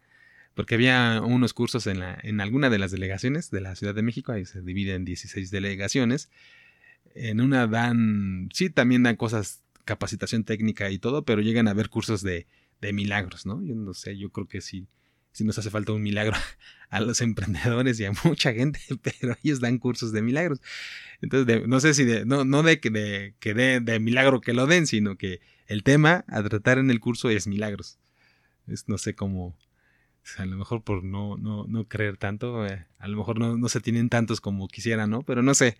porque 0.54 0.76
había 0.76 1.20
unos 1.24 1.54
cursos 1.54 1.88
en, 1.88 2.00
la, 2.00 2.20
en 2.22 2.42
alguna 2.42 2.70
de 2.70 2.78
las 2.78 2.92
delegaciones 2.92 3.50
de 3.50 3.62
la 3.62 3.76
Ciudad 3.76 3.96
de 3.96 4.04
México, 4.04 4.32
ahí 4.32 4.46
se 4.46 4.62
dividen 4.62 4.98
en 4.98 5.06
16 5.06 5.50
delegaciones. 5.50 6.30
En 7.16 7.42
una 7.42 7.66
dan, 7.66 8.50
sí, 8.54 8.70
también 8.70 9.02
dan 9.02 9.16
cosas, 9.16 9.64
capacitación 9.86 10.44
técnica 10.44 10.92
y 10.92 11.00
todo, 11.00 11.26
pero 11.26 11.42
llegan 11.42 11.68
a 11.68 11.74
ver 11.74 11.90
cursos 11.90 12.22
de, 12.22 12.46
de 12.82 12.94
milagros, 12.94 13.46
¿no? 13.46 13.64
Yo 13.64 13.76
no 13.76 13.94
sé, 13.94 14.18
yo 14.18 14.30
creo 14.32 14.48
que 14.48 14.62
sí 14.62 14.88
si 15.32 15.44
nos 15.44 15.58
hace 15.58 15.70
falta 15.70 15.94
un 15.94 16.02
milagro 16.02 16.36
a 16.90 17.02
los 17.02 17.22
emprendedores 17.22 18.00
y 18.00 18.06
a 18.06 18.12
mucha 18.24 18.54
gente, 18.54 18.80
pero 19.02 19.38
ellos 19.44 19.60
dan 19.60 19.78
cursos 19.78 20.12
de 20.12 20.22
milagros. 20.22 20.62
Entonces, 21.22 21.68
no 21.68 21.80
sé 21.80 21.94
si 21.94 22.04
de, 22.06 22.26
no, 22.26 22.46
no 22.46 22.64
de 22.64 22.80
que 22.80 22.90
de, 22.90 23.36
que 23.40 23.54
de, 23.54 23.80
de, 23.80 24.00
milagro 24.00 24.42
que 24.42 24.54
lo 24.54 24.68
den, 24.68 24.88
sino 24.88 25.18
que 25.18 25.42
el 25.68 25.84
tema 25.84 26.26
a 26.28 26.44
tratar 26.44 26.78
en 26.78 26.90
el 26.90 27.00
curso 27.00 27.30
es 27.30 27.48
milagros. 27.48 28.00
Es, 28.68 28.88
no 28.88 28.98
sé 28.98 29.16
cómo, 29.16 29.58
a 30.38 30.46
lo 30.46 30.58
mejor 30.58 30.84
por 30.84 31.04
no, 31.04 31.38
no, 31.38 31.66
no 31.68 31.88
creer 31.88 32.18
tanto, 32.18 32.66
eh, 32.66 32.86
a 32.98 33.08
lo 33.08 33.18
mejor 33.18 33.40
no, 33.40 33.58
no, 33.58 33.70
se 33.70 33.82
tienen 33.82 34.10
tantos 34.10 34.42
como 34.42 34.68
quisieran, 34.68 35.10
¿no? 35.10 35.24
Pero 35.24 35.42
no 35.42 35.54
sé, 35.54 35.78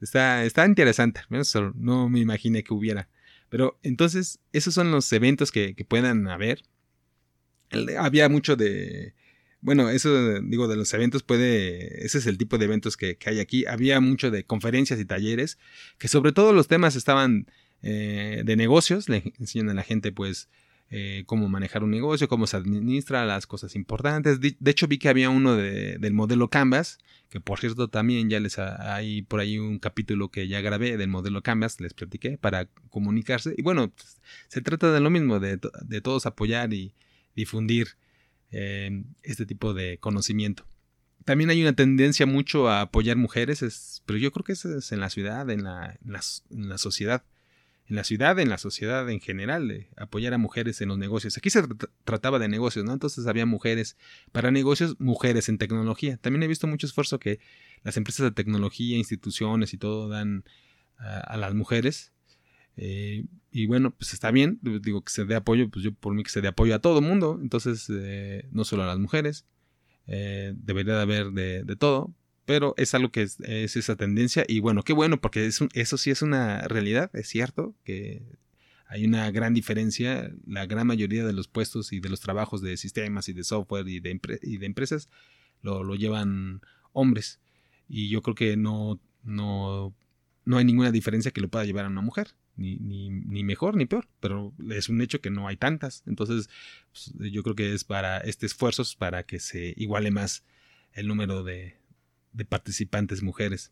está, 0.00 0.44
está 0.44 0.66
interesante, 0.66 1.22
no 1.74 2.08
me 2.08 2.20
imaginé 2.20 2.64
que 2.64 2.74
hubiera. 2.74 3.08
Pero 3.54 3.78
entonces, 3.84 4.40
esos 4.52 4.74
son 4.74 4.90
los 4.90 5.12
eventos 5.12 5.52
que, 5.52 5.76
que 5.76 5.84
puedan 5.84 6.26
haber 6.26 6.64
había 7.98 8.28
mucho 8.28 8.56
de... 8.56 9.14
Bueno, 9.60 9.88
eso 9.90 10.40
digo 10.40 10.66
de 10.68 10.76
los 10.76 10.92
eventos 10.92 11.22
puede, 11.22 12.04
ese 12.04 12.18
es 12.18 12.26
el 12.26 12.36
tipo 12.36 12.58
de 12.58 12.64
eventos 12.66 12.96
que, 12.96 13.16
hay 13.24 13.38
aquí. 13.38 13.64
Había 13.66 13.98
mucho 14.00 14.30
de 14.30 14.44
conferencias 14.44 15.00
y 15.00 15.06
talleres, 15.06 15.58
que 15.98 16.08
sobre 16.08 16.32
todo 16.32 16.52
los 16.52 16.68
temas 16.68 16.96
estaban 16.96 17.46
eh, 17.82 18.42
de 18.44 18.56
negocios, 18.56 19.08
le 19.08 19.32
enseñan 19.38 19.70
a 19.70 19.74
la 19.74 19.82
gente 19.82 20.12
pues 20.12 20.48
eh, 20.96 21.24
cómo 21.26 21.48
manejar 21.48 21.82
un 21.82 21.90
negocio, 21.90 22.28
cómo 22.28 22.46
se 22.46 22.56
administra 22.56 23.24
las 23.24 23.46
cosas 23.46 23.74
importantes. 23.74 24.38
De, 24.40 24.56
hecho 24.66 24.86
vi 24.86 24.98
que 24.98 25.08
había 25.08 25.30
uno 25.30 25.56
del 25.56 26.12
modelo 26.12 26.50
Canvas, 26.50 26.98
que 27.30 27.40
por 27.40 27.58
cierto 27.58 27.88
también 27.88 28.30
ya 28.30 28.38
les 28.38 28.58
hay 28.58 29.22
por 29.22 29.40
ahí 29.40 29.58
un 29.58 29.78
capítulo 29.78 30.30
que 30.30 30.46
ya 30.46 30.60
grabé 30.60 30.96
del 30.96 31.08
modelo 31.08 31.42
Canvas, 31.42 31.80
les 31.80 31.94
platiqué, 31.94 32.38
para 32.38 32.66
comunicarse. 32.90 33.54
Y 33.56 33.62
bueno, 33.62 33.90
pues, 33.90 34.20
se 34.48 34.60
trata 34.60 34.92
de 34.92 35.00
lo 35.00 35.10
mismo, 35.10 35.40
de, 35.40 35.58
de 35.82 36.00
todos 36.00 36.26
apoyar 36.26 36.72
y, 36.72 36.94
difundir 37.34 37.88
eh, 38.50 39.04
este 39.22 39.46
tipo 39.46 39.74
de 39.74 39.98
conocimiento. 39.98 40.66
También 41.24 41.50
hay 41.50 41.62
una 41.62 41.74
tendencia 41.74 42.26
mucho 42.26 42.68
a 42.68 42.82
apoyar 42.82 43.16
mujeres, 43.16 44.02
pero 44.04 44.18
yo 44.18 44.30
creo 44.30 44.44
que 44.44 44.52
eso 44.52 44.76
es 44.76 44.92
en 44.92 45.00
la 45.00 45.10
ciudad, 45.10 45.48
en 45.50 45.64
la, 45.64 45.98
en 46.04 46.68
la, 46.68 46.78
sociedad. 46.78 47.24
En 47.86 47.96
la 47.96 48.04
ciudad, 48.04 48.38
en 48.38 48.48
la 48.48 48.58
sociedad 48.58 49.08
en 49.10 49.20
general, 49.20 49.88
apoyar 49.96 50.32
a 50.32 50.38
mujeres 50.38 50.80
en 50.80 50.88
los 50.88 50.98
negocios. 50.98 51.36
Aquí 51.36 51.50
se 51.50 51.62
trataba 52.04 52.38
de 52.38 52.48
negocios, 52.48 52.84
¿no? 52.84 52.92
Entonces 52.92 53.26
había 53.26 53.44
mujeres 53.44 53.96
para 54.32 54.50
negocios, 54.50 54.96
mujeres 54.98 55.48
en 55.48 55.58
tecnología. 55.58 56.16
También 56.16 56.42
he 56.42 56.48
visto 56.48 56.66
mucho 56.66 56.86
esfuerzo 56.86 57.18
que 57.18 57.40
las 57.82 57.96
empresas 57.96 58.24
de 58.24 58.30
tecnología, 58.30 58.96
instituciones 58.96 59.74
y 59.74 59.78
todo 59.78 60.08
dan 60.08 60.44
a 60.96 61.36
las 61.36 61.54
mujeres 61.54 62.14
eh, 62.76 63.24
y 63.50 63.66
bueno, 63.66 63.92
pues 63.92 64.12
está 64.12 64.30
bien, 64.30 64.58
digo 64.62 65.02
que 65.02 65.12
se 65.12 65.24
dé 65.24 65.36
apoyo, 65.36 65.70
pues 65.70 65.84
yo 65.84 65.92
por 65.94 66.14
mí 66.14 66.22
que 66.24 66.30
se 66.30 66.40
dé 66.40 66.48
apoyo 66.48 66.74
a 66.74 66.80
todo 66.80 67.00
mundo, 67.00 67.38
entonces 67.40 67.88
eh, 67.90 68.48
no 68.50 68.64
solo 68.64 68.82
a 68.82 68.86
las 68.86 68.98
mujeres, 68.98 69.46
eh, 70.06 70.54
debería 70.56 70.94
de 70.96 71.02
haber 71.02 71.30
de, 71.30 71.76
todo, 71.76 72.14
pero 72.44 72.74
es 72.76 72.94
algo 72.94 73.10
que 73.10 73.22
es, 73.22 73.40
esa 73.40 73.96
tendencia 73.96 74.44
y 74.46 74.60
bueno, 74.60 74.82
qué 74.82 74.92
bueno, 74.92 75.20
porque 75.20 75.46
eso 75.46 75.98
sí 75.98 76.10
es 76.10 76.22
una 76.22 76.62
realidad, 76.68 77.10
es 77.14 77.28
cierto 77.28 77.74
que 77.84 78.22
hay 78.86 79.04
una 79.04 79.30
gran 79.30 79.54
diferencia, 79.54 80.32
la 80.46 80.66
gran 80.66 80.86
mayoría 80.86 81.24
de 81.24 81.32
los 81.32 81.48
puestos 81.48 81.92
y 81.92 82.00
de 82.00 82.08
los 82.08 82.20
trabajos 82.20 82.60
de 82.60 82.76
sistemas 82.76 83.28
y 83.28 83.32
de 83.32 83.44
software 83.44 83.88
y 83.88 84.00
de, 84.00 84.20
y 84.42 84.58
de 84.58 84.66
empresas 84.66 85.08
lo, 85.62 85.82
lo 85.82 85.94
llevan 85.94 86.60
hombres 86.92 87.40
y 87.88 88.08
yo 88.08 88.22
creo 88.22 88.34
que 88.34 88.56
no, 88.56 89.00
no, 89.22 89.94
no 90.44 90.58
hay 90.58 90.64
ninguna 90.64 90.90
diferencia 90.90 91.30
que 91.30 91.40
lo 91.40 91.48
pueda 91.48 91.64
llevar 91.64 91.86
a 91.86 91.88
una 91.88 92.02
mujer 92.02 92.34
ni, 92.56 92.76
ni, 92.76 93.10
ni, 93.10 93.42
mejor 93.42 93.76
ni 93.76 93.86
peor, 93.86 94.06
pero 94.20 94.52
es 94.70 94.88
un 94.88 95.00
hecho 95.00 95.20
que 95.20 95.30
no 95.30 95.48
hay 95.48 95.56
tantas. 95.56 96.04
Entonces, 96.06 96.48
pues, 96.92 97.12
yo 97.32 97.42
creo 97.42 97.56
que 97.56 97.74
es 97.74 97.84
para 97.84 98.18
este 98.18 98.46
esfuerzo 98.46 98.84
para 98.96 99.24
que 99.24 99.40
se 99.40 99.74
iguale 99.76 100.10
más 100.10 100.44
el 100.92 101.08
número 101.08 101.42
de, 101.42 101.76
de 102.34 102.44
participantes 102.44 103.22
mujeres. 103.22 103.70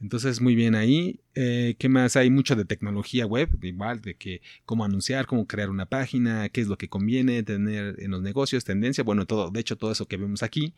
Entonces, 0.00 0.40
muy 0.40 0.56
bien 0.56 0.74
ahí. 0.74 1.20
Eh, 1.36 1.76
¿Qué 1.78 1.88
más? 1.88 2.16
Hay 2.16 2.28
mucho 2.28 2.56
de 2.56 2.64
tecnología 2.64 3.24
web, 3.24 3.48
igual, 3.62 4.00
de 4.00 4.16
que 4.16 4.42
cómo 4.64 4.84
anunciar, 4.84 5.26
cómo 5.26 5.46
crear 5.46 5.70
una 5.70 5.86
página, 5.86 6.48
qué 6.48 6.60
es 6.60 6.66
lo 6.66 6.76
que 6.76 6.88
conviene 6.88 7.44
tener 7.44 7.94
en 8.00 8.10
los 8.10 8.20
negocios, 8.20 8.64
tendencia, 8.64 9.04
bueno, 9.04 9.26
todo, 9.26 9.50
de 9.50 9.60
hecho, 9.60 9.76
todo 9.76 9.92
eso 9.92 10.06
que 10.06 10.16
vemos 10.16 10.42
aquí. 10.42 10.74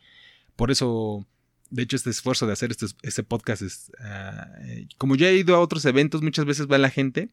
Por 0.55 0.69
eso 0.69 1.25
de 1.71 1.83
hecho, 1.83 1.95
este 1.95 2.11
esfuerzo 2.11 2.45
de 2.45 2.53
hacer 2.53 2.71
este, 2.71 2.85
este 3.01 3.23
podcast 3.23 3.61
es, 3.63 3.91
eh, 4.03 4.87
como 4.97 5.15
ya 5.15 5.29
he 5.29 5.37
ido 5.37 5.55
a 5.55 5.59
otros 5.59 5.83
eventos, 5.85 6.21
muchas 6.21 6.45
veces 6.45 6.67
va 6.67 6.77
la 6.77 6.89
gente 6.89 7.29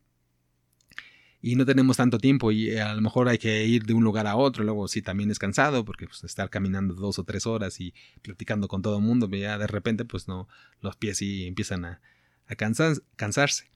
y 1.42 1.56
no 1.56 1.66
tenemos 1.66 1.96
tanto 1.96 2.18
tiempo 2.18 2.52
y 2.52 2.70
eh, 2.70 2.80
a 2.80 2.94
lo 2.94 3.02
mejor 3.02 3.28
hay 3.28 3.36
que 3.36 3.66
ir 3.66 3.84
de 3.84 3.94
un 3.94 4.04
lugar 4.04 4.28
a 4.28 4.36
otro, 4.36 4.62
luego 4.62 4.86
sí 4.86 5.02
también 5.02 5.30
es 5.30 5.40
cansado 5.40 5.84
porque 5.84 6.06
pues, 6.06 6.22
estar 6.22 6.48
caminando 6.48 6.94
dos 6.94 7.18
o 7.18 7.24
tres 7.24 7.46
horas 7.46 7.80
y 7.80 7.92
platicando 8.22 8.68
con 8.68 8.80
todo 8.80 8.98
el 8.98 9.02
mundo, 9.02 9.28
ya 9.28 9.58
de 9.58 9.66
repente 9.66 10.04
pues 10.04 10.28
no, 10.28 10.48
los 10.80 10.96
pies 10.96 11.18
sí 11.18 11.46
empiezan 11.46 11.84
a, 11.84 12.00
a 12.46 12.54
cansarse. 12.54 13.72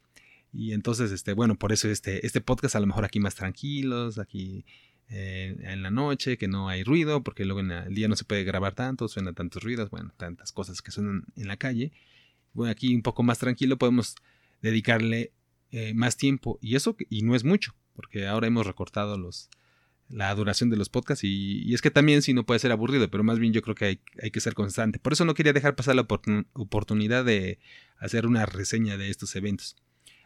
Y 0.52 0.72
entonces, 0.72 1.10
este, 1.10 1.34
bueno, 1.34 1.58
por 1.58 1.72
eso 1.72 1.88
este, 1.88 2.24
este 2.24 2.40
podcast 2.40 2.76
a 2.76 2.80
lo 2.80 2.86
mejor 2.86 3.04
aquí 3.04 3.20
más 3.20 3.34
tranquilos, 3.34 4.18
aquí 4.18 4.64
eh, 5.10 5.54
en 5.60 5.82
la 5.82 5.90
noche, 5.90 6.38
que 6.38 6.48
no 6.48 6.68
hay 6.68 6.82
ruido, 6.82 7.22
porque 7.22 7.44
luego 7.44 7.60
en 7.60 7.72
el 7.72 7.94
día 7.94 8.08
no 8.08 8.16
se 8.16 8.24
puede 8.24 8.44
grabar 8.44 8.74
tanto, 8.74 9.08
suena 9.08 9.32
tantos 9.32 9.62
ruidos, 9.62 9.90
bueno, 9.90 10.12
tantas 10.16 10.52
cosas 10.52 10.80
que 10.82 10.92
suenan 10.92 11.24
en 11.36 11.48
la 11.48 11.56
calle. 11.56 11.92
Bueno, 12.54 12.70
aquí 12.70 12.94
un 12.94 13.02
poco 13.02 13.22
más 13.22 13.38
tranquilo 13.38 13.76
podemos 13.76 14.14
dedicarle 14.62 15.32
eh, 15.70 15.94
más 15.94 16.16
tiempo 16.16 16.58
y 16.62 16.76
eso 16.76 16.96
y 17.10 17.22
no 17.22 17.34
es 17.34 17.44
mucho, 17.44 17.74
porque 17.94 18.26
ahora 18.26 18.46
hemos 18.46 18.66
recortado 18.66 19.18
los 19.18 19.50
la 20.08 20.34
duración 20.34 20.70
de 20.70 20.76
los 20.76 20.88
podcasts 20.88 21.24
y, 21.24 21.74
es 21.74 21.82
que 21.82 21.90
también 21.90 22.22
si 22.22 22.32
no 22.32 22.46
puede 22.46 22.60
ser 22.60 22.72
aburrido, 22.72 23.10
pero 23.10 23.24
más 23.24 23.38
bien 23.38 23.52
yo 23.52 23.62
creo 23.62 23.74
que 23.74 23.84
hay, 23.84 24.00
hay 24.22 24.30
que 24.30 24.40
ser 24.40 24.54
constante. 24.54 24.98
Por 24.98 25.12
eso 25.12 25.24
no 25.24 25.34
quería 25.34 25.52
dejar 25.52 25.74
pasar 25.74 25.96
la 25.96 26.06
oportunidad 26.52 27.24
de 27.24 27.58
hacer 27.98 28.26
una 28.26 28.46
reseña 28.46 28.96
de 28.96 29.10
estos 29.10 29.34
eventos. 29.34 29.76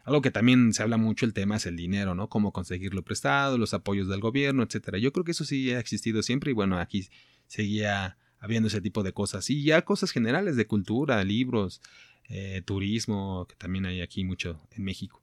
Algo 0.03 0.21
que 0.21 0.31
también 0.31 0.73
se 0.73 0.81
habla 0.81 0.97
mucho 0.97 1.25
el 1.25 1.33
tema 1.33 1.57
es 1.57 1.65
el 1.65 1.75
dinero, 1.75 2.15
¿no? 2.15 2.27
Cómo 2.27 2.51
conseguirlo 2.51 3.03
prestado, 3.03 3.57
los 3.57 3.73
apoyos 3.73 4.07
del 4.07 4.19
gobierno, 4.19 4.63
etcétera. 4.63 4.97
Yo 4.97 5.11
creo 5.13 5.23
que 5.23 5.31
eso 5.31 5.45
sí 5.45 5.71
ha 5.71 5.79
existido 5.79 6.23
siempre 6.23 6.51
y 6.51 6.53
bueno, 6.53 6.79
aquí 6.79 7.07
seguía 7.47 8.17
habiendo 8.39 8.67
ese 8.67 8.81
tipo 8.81 9.03
de 9.03 9.13
cosas. 9.13 9.49
Y 9.49 9.63
ya 9.63 9.83
cosas 9.83 10.11
generales 10.11 10.55
de 10.55 10.65
cultura, 10.65 11.23
libros, 11.23 11.81
eh, 12.29 12.63
turismo, 12.65 13.45
que 13.47 13.55
también 13.55 13.85
hay 13.85 14.01
aquí 14.01 14.23
mucho 14.23 14.59
en 14.71 14.83
México. 14.83 15.20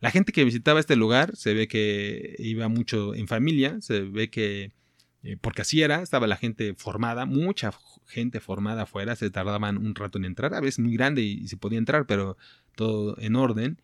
La 0.00 0.10
gente 0.10 0.32
que 0.32 0.44
visitaba 0.44 0.80
este 0.80 0.96
lugar 0.96 1.36
se 1.36 1.54
ve 1.54 1.68
que 1.68 2.36
iba 2.38 2.68
mucho 2.68 3.14
en 3.14 3.26
familia, 3.26 3.80
se 3.80 4.00
ve 4.00 4.30
que 4.30 4.72
eh, 5.22 5.36
porque 5.40 5.62
así 5.62 5.82
era, 5.82 6.02
estaba 6.02 6.26
la 6.26 6.36
gente 6.36 6.74
formada, 6.74 7.26
mucha 7.26 7.72
gente 8.06 8.40
formada 8.40 8.82
afuera, 8.82 9.16
se 9.16 9.30
tardaban 9.30 9.76
un 9.76 9.94
rato 9.94 10.18
en 10.18 10.24
entrar, 10.24 10.54
a 10.54 10.60
veces 10.60 10.78
muy 10.78 10.94
grande 10.94 11.22
y, 11.22 11.48
se 11.48 11.56
podía 11.56 11.78
entrar, 11.78 12.06
pero 12.06 12.36
todo 12.76 13.16
en 13.18 13.36
orden. 13.36 13.82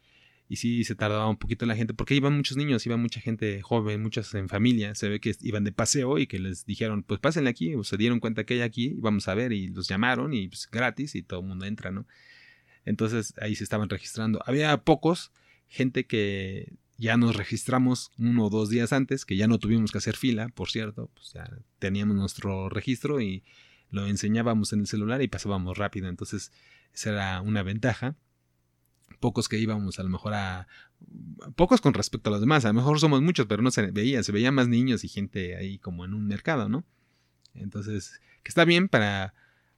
Y 0.48 0.56
sí 0.56 0.84
se 0.84 0.94
tardaba 0.94 1.28
un 1.28 1.38
poquito 1.38 1.66
la 1.66 1.74
gente, 1.74 1.94
porque 1.94 2.14
iban 2.14 2.36
muchos 2.36 2.56
niños, 2.56 2.86
iban 2.86 3.00
mucha 3.00 3.20
gente 3.20 3.62
joven, 3.62 4.02
muchas 4.02 4.34
en 4.34 4.48
familia, 4.48 4.94
se 4.94 5.08
ve 5.08 5.18
que 5.20 5.34
iban 5.40 5.64
de 5.64 5.72
paseo 5.72 6.18
y 6.18 6.26
que 6.26 6.38
les 6.38 6.66
dijeron, 6.66 7.02
pues 7.02 7.18
pásenle 7.18 7.50
aquí, 7.50 7.74
o 7.74 7.82
se 7.82 7.96
dieron 7.96 8.20
cuenta 8.20 8.44
que 8.44 8.54
hay 8.54 8.60
aquí, 8.60 8.94
vamos 8.98 9.26
a 9.28 9.34
ver, 9.34 9.52
y 9.52 9.68
los 9.68 9.88
llamaron 9.88 10.34
y 10.34 10.48
pues 10.48 10.68
gratis 10.70 11.14
y 11.14 11.22
todo 11.22 11.40
el 11.40 11.46
mundo 11.46 11.64
entra, 11.64 11.90
¿no? 11.90 12.06
Entonces 12.84 13.34
ahí 13.40 13.54
se 13.56 13.64
estaban 13.64 13.88
registrando. 13.88 14.42
Había 14.46 14.76
pocos, 14.78 15.32
gente 15.68 16.06
que 16.06 16.76
ya 16.96 17.16
nos 17.16 17.36
registramos 17.36 18.10
uno 18.18 18.46
o 18.46 18.50
dos 18.50 18.70
días 18.70 18.92
antes, 18.92 19.24
que 19.24 19.36
ya 19.36 19.48
no 19.48 19.58
tuvimos 19.58 19.90
que 19.90 19.98
hacer 19.98 20.16
fila, 20.16 20.48
por 20.48 20.70
cierto, 20.70 21.10
pues 21.14 21.32
ya 21.32 21.50
teníamos 21.78 22.16
nuestro 22.16 22.68
registro 22.68 23.20
y 23.20 23.44
lo 23.90 24.06
enseñábamos 24.06 24.72
en 24.72 24.80
el 24.80 24.86
celular 24.86 25.22
y 25.22 25.28
pasábamos 25.28 25.78
rápido, 25.78 26.08
entonces 26.08 26.52
esa 26.92 27.10
era 27.10 27.40
una 27.40 27.62
ventaja. 27.62 28.16
Pocos 29.20 29.48
que 29.48 29.58
íbamos 29.58 29.98
a 29.98 30.02
lo 30.02 30.08
mejor 30.08 30.34
a... 30.34 30.68
Pocos 31.56 31.80
con 31.80 31.94
respecto 31.94 32.30
a 32.30 32.32
los 32.32 32.40
demás, 32.40 32.64
a 32.64 32.68
lo 32.68 32.74
mejor 32.74 33.00
somos 33.00 33.22
muchos, 33.22 33.46
pero 33.46 33.62
no 33.62 33.70
se 33.70 33.90
veían, 33.90 34.24
se 34.24 34.32
veían 34.32 34.54
más 34.54 34.68
niños 34.68 35.04
y 35.04 35.08
gente 35.08 35.56
ahí 35.56 35.78
como 35.78 36.04
en 36.04 36.14
un 36.14 36.26
mercado, 36.26 36.68
¿no? 36.68 36.84
Entonces, 37.54 38.20
que 38.42 38.48
está 38.48 38.64
bien 38.64 38.88
para 38.88 39.34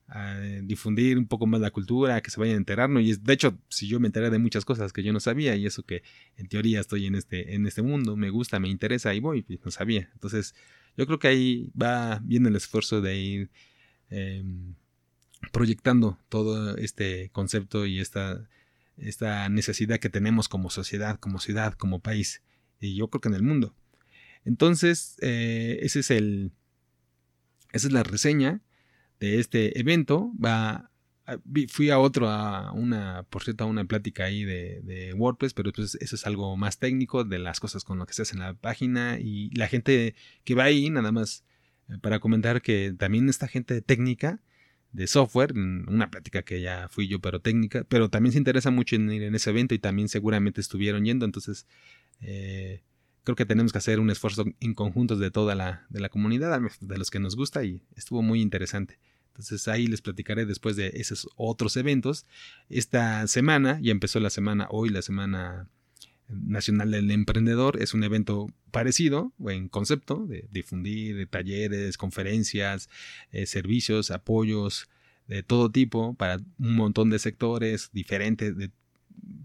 a 0.09 0.39
difundir 0.63 1.19
un 1.19 1.27
poco 1.27 1.47
más 1.47 1.61
la 1.61 1.71
cultura, 1.71 2.21
que 2.21 2.31
se 2.31 2.39
vayan 2.39 2.55
a 2.55 2.59
enterar, 2.59 2.89
¿no? 2.89 3.01
Y 3.01 3.17
de 3.17 3.33
hecho, 3.33 3.59
si 3.69 3.89
yo 3.89 3.99
me 3.99 4.07
enteré 4.07 4.31
de 4.31 4.39
muchas 4.39 4.65
cosas 4.65 4.93
que 4.93 5.03
yo 5.03 5.13
no 5.13 5.21
sabía, 5.21 5.57
y 5.57 5.67
eso 5.67 5.83
que 5.83 6.03
en 6.37 6.49
teoría 6.49 6.81
estoy 6.81 7.07
en 7.07 7.17
este, 7.17 7.55
en 7.55 7.67
este 7.67 7.83
mundo, 7.83 8.17
me 8.17 8.31
gusta, 8.31 8.61
me 8.61 8.69
interesa, 8.69 9.15
y 9.15 9.21
voy, 9.21 9.43
pues 9.43 9.61
no 9.65 9.71
sabía. 9.71 10.09
Entonces, 10.13 10.55
yo 10.97 11.07
creo 11.07 11.19
que 11.19 11.29
ahí 11.29 11.73
va 11.81 12.21
bien 12.23 12.47
el 12.47 12.55
esfuerzo 12.55 13.01
de 13.01 13.17
ir 13.17 13.51
em, 14.11 14.75
proyectando 15.53 16.19
todo 16.29 16.77
este 16.77 17.31
concepto 17.31 17.85
y 17.85 18.01
esta, 18.01 18.49
esta 18.97 19.49
necesidad 19.49 19.99
que 19.99 20.09
tenemos 20.09 20.49
como 20.49 20.71
sociedad, 20.71 21.19
como 21.19 21.41
ciudad, 21.41 21.75
como 21.75 22.01
país, 22.01 22.43
y 22.81 22.95
yo 22.95 23.09
creo 23.09 23.21
que 23.21 23.29
en 23.29 23.35
el 23.35 23.43
mundo. 23.43 23.75
Entonces, 24.45 25.17
eh, 25.21 25.81
ese 25.83 26.01
es 26.01 26.11
el, 26.13 26.53
esa 27.73 27.89
es 27.89 27.93
la 27.93 28.05
reseña 28.05 28.63
de 29.21 29.41
este 29.41 29.79
evento. 29.79 30.33
Va, 30.43 30.91
fui 31.69 31.91
a 31.91 31.99
otro, 31.99 32.29
a 32.29 32.73
una, 32.73 33.25
por 33.31 33.43
cierto, 33.43 33.65
a 33.65 33.67
una 33.67 33.85
plática 33.85 34.25
ahí 34.25 34.45
de, 34.45 35.15
WordPress, 35.17 35.55
pero 35.55 35.73
pues 35.73 35.97
eso 35.97 36.15
es 36.15 36.27
algo 36.27 36.57
más 36.57 36.79
técnico 36.79 37.25
de 37.25 37.39
las 37.39 37.61
cosas 37.61 37.85
con 37.85 37.99
lo 37.99 38.07
que 38.07 38.15
se 38.15 38.23
hace 38.23 38.35
en 38.35 38.41
la 38.41 38.55
página 38.55 39.19
y 39.21 39.51
la 39.51 39.69
gente 39.69 40.15
que 40.45 40.55
va 40.55 40.65
ahí, 40.65 40.91
nada 40.91 41.13
más 41.13 41.45
eh, 41.89 41.99
para 42.01 42.21
comentar 42.21 42.63
que 42.63 42.95
también 42.97 43.29
esta 43.29 43.49
gente 43.49 43.83
técnica 43.83 44.41
de 44.93 45.07
software, 45.07 45.53
una 45.53 46.11
plática 46.11 46.43
que 46.43 46.61
ya 46.61 46.89
fui 46.89 47.09
yo, 47.09 47.21
pero 47.21 47.41
técnica, 47.41 47.85
pero 47.89 48.09
también 48.09 48.33
se 48.33 48.39
interesa 48.39 48.71
mucho 48.71 48.97
en 48.97 49.11
ir 49.13 49.25
en 49.25 49.35
ese 49.35 49.51
evento 49.51 49.75
y 49.75 49.79
también 49.79 50.09
seguramente 50.09 50.61
estuvieron 50.61 51.05
yendo, 51.05 51.25
entonces 51.25 51.67
eh, 52.21 52.83
creo 53.25 53.37
que 53.37 53.45
tenemos 53.45 53.73
que 53.73 53.79
hacer 53.79 54.01
un 54.01 54.11
esfuerzo 54.11 54.45
en 54.61 54.75
conjuntos 54.75 55.19
de 55.19 55.31
toda 55.31 55.55
la, 55.55 55.87
de 55.91 56.01
la 56.01 56.09
comunidad, 56.09 56.61
de 56.81 56.99
los 56.99 57.11
que 57.11 57.19
nos 57.19 57.37
gusta 57.37 57.65
y 57.65 57.83
estuvo 57.97 58.23
muy 58.23 58.41
interesante. 58.41 58.99
Entonces 59.37 59.69
ahí 59.69 59.87
les 59.87 60.01
platicaré 60.01 60.47
después 60.47 60.77
de 60.77 60.93
esos 60.95 61.29
otros 61.37 61.77
eventos. 61.77 62.25
Esta 62.71 63.27
semana, 63.27 63.79
ya 63.83 63.93
empezó 63.93 64.19
la 64.19 64.31
semana, 64.31 64.67
hoy 64.71 64.89
la 64.89 65.03
semana 65.03 65.69
nacional 66.29 66.91
del 66.91 67.11
emprendedor, 67.11 67.81
es 67.83 67.93
un 67.93 68.03
evento 68.03 68.49
parecido 68.71 69.35
en 69.47 69.69
concepto 69.69 70.27
de 70.27 70.49
difundir 70.51 71.29
talleres, 71.29 71.99
conferencias, 71.99 72.89
eh, 73.31 73.45
servicios, 73.45 74.11
apoyos 74.11 74.89
de 75.29 75.43
todo 75.43 75.71
tipo 75.71 76.15
para 76.15 76.39
un 76.59 76.77
montón 76.77 77.11
de 77.11 77.19
sectores 77.19 77.91
diferentes 77.93 78.57
de 78.57 78.71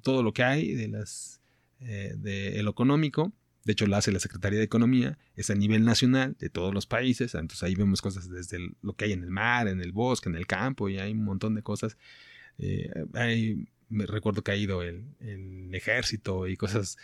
todo 0.03 0.23
lo 0.23 0.31
que 0.31 0.43
hay 0.43 0.73
de 0.73 0.87
las 0.87 1.41
eh, 1.81 2.15
de 2.17 2.63
lo 2.63 2.71
económico 2.71 3.33
de 3.63 3.73
hecho, 3.73 3.85
lo 3.85 3.95
hace 3.95 4.11
la 4.11 4.19
Secretaría 4.19 4.57
de 4.57 4.65
Economía, 4.65 5.19
es 5.35 5.49
a 5.51 5.55
nivel 5.55 5.85
nacional 5.85 6.35
de 6.39 6.49
todos 6.49 6.73
los 6.73 6.87
países. 6.87 7.35
Entonces 7.35 7.61
ahí 7.63 7.75
vemos 7.75 8.01
cosas 8.01 8.29
desde 8.29 8.57
lo 8.81 8.93
que 8.93 9.05
hay 9.05 9.11
en 9.11 9.23
el 9.23 9.29
mar, 9.29 9.67
en 9.67 9.81
el 9.81 9.91
bosque, 9.91 10.29
en 10.29 10.35
el 10.35 10.47
campo, 10.47 10.89
y 10.89 10.97
hay 10.97 11.11
un 11.11 11.23
montón 11.23 11.53
de 11.53 11.61
cosas. 11.61 11.97
Eh, 12.57 12.89
me 13.89 14.05
recuerdo 14.07 14.43
que 14.43 14.51
ha 14.51 14.55
ido 14.55 14.81
el, 14.81 15.05
ejército 15.73 16.47
y 16.47 16.57
cosas 16.57 16.97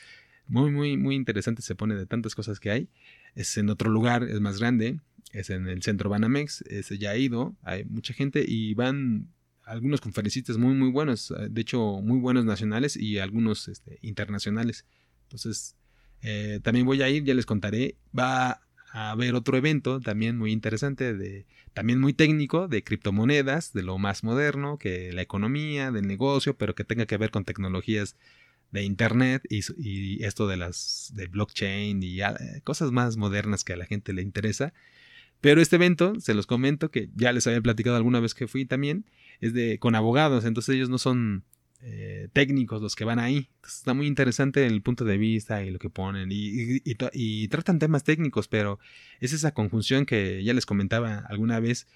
muy, 0.47 0.71
muy, 0.71 0.97
muy 0.97 1.15
interesantes. 1.15 1.65
Se 1.65 1.75
pone 1.75 1.95
de 1.95 2.07
tantas 2.07 2.33
cosas 2.33 2.59
que 2.59 2.71
hay. 2.71 2.89
Es 3.35 3.55
en 3.57 3.69
otro 3.69 3.91
lugar, 3.91 4.23
es 4.23 4.41
más 4.41 4.57
grande. 4.57 4.99
Es 5.33 5.51
en 5.51 5.67
el 5.67 5.83
centro 5.83 6.09
Banamex. 6.09 6.61
Ese 6.63 6.97
ya 6.97 7.11
ha 7.11 7.17
ido. 7.17 7.55
Hay 7.61 7.85
mucha 7.85 8.15
gente 8.15 8.43
y 8.47 8.73
van 8.73 9.29
algunos 9.63 10.01
conferencistas 10.01 10.57
muy, 10.57 10.73
muy 10.73 10.89
buenos. 10.89 11.31
De 11.49 11.61
hecho, 11.61 12.01
muy 12.01 12.19
buenos 12.19 12.45
nacionales 12.45 12.95
y 12.97 13.19
algunos 13.19 13.67
este, 13.67 13.99
internacionales. 14.01 14.85
Entonces, 15.23 15.75
eh, 16.21 16.59
también 16.63 16.85
voy 16.85 17.01
a 17.01 17.09
ir, 17.09 17.23
ya 17.23 17.33
les 17.33 17.45
contaré. 17.45 17.95
Va 18.17 18.61
a 18.91 19.11
haber 19.11 19.35
otro 19.35 19.57
evento 19.57 19.99
también 19.99 20.37
muy 20.37 20.51
interesante, 20.51 21.13
de, 21.13 21.45
también 21.73 21.99
muy 21.99 22.13
técnico, 22.13 22.67
de 22.67 22.83
criptomonedas, 22.83 23.73
de 23.73 23.83
lo 23.83 23.97
más 23.97 24.23
moderno, 24.23 24.77
que 24.77 25.11
la 25.13 25.21
economía, 25.21 25.91
del 25.91 26.07
negocio, 26.07 26.57
pero 26.57 26.75
que 26.75 26.83
tenga 26.83 27.05
que 27.05 27.17
ver 27.17 27.31
con 27.31 27.45
tecnologías 27.45 28.15
de 28.71 28.83
internet 28.83 29.43
y, 29.49 30.23
esto 30.23 30.47
de 30.47 30.57
las 30.57 31.11
de 31.13 31.27
blockchain 31.27 32.01
y 32.03 32.19
cosas 32.63 32.91
más 32.91 33.17
modernas 33.17 33.63
que 33.63 33.73
a 33.73 33.77
la 33.77 33.85
gente 33.85 34.13
le 34.13 34.21
interesa. 34.21 34.73
Pero 35.39 35.61
este 35.61 35.75
evento, 35.75 36.19
se 36.19 36.33
los 36.33 36.47
comento 36.47 36.89
que 36.89 37.09
ya 37.15 37.31
les 37.31 37.45
había 37.47 37.61
platicado 37.61 37.95
alguna 37.95 38.19
vez 38.19 38.33
que 38.33 38.47
fui 38.47 38.65
también, 38.65 39.05
es 39.39 39.53
de 39.53 39.77
con 39.79 39.95
abogados, 39.95 40.45
entonces 40.45 40.75
ellos 40.75 40.89
no 40.89 40.97
son 40.97 41.43
eh, 41.81 42.27
técnicos 42.33 42.81
los 42.81 42.95
que 42.95 43.05
van 43.05 43.19
ahí. 43.19 43.49
está 43.65 43.93
muy 43.93 44.07
interesante 44.07 44.65
el 44.65 44.81
punto 44.81 45.05
de 45.05 45.17
vista 45.17 45.63
y 45.63 45.69
lo 45.69 45.77
que 45.77 45.89
ponen 45.89 46.29
y, 46.31 47.47
tratan 47.49 47.79
temas 47.79 48.03
técnicos, 48.03 48.47
pero 48.47 48.79
es 49.19 49.33
esa 49.33 49.53
conjunción 49.53 50.05
que 50.05 50.43
ya 50.43 50.53
les 50.53 50.65
comentaba 50.65 51.19
alguna 51.29 51.59
vez. 51.59 51.87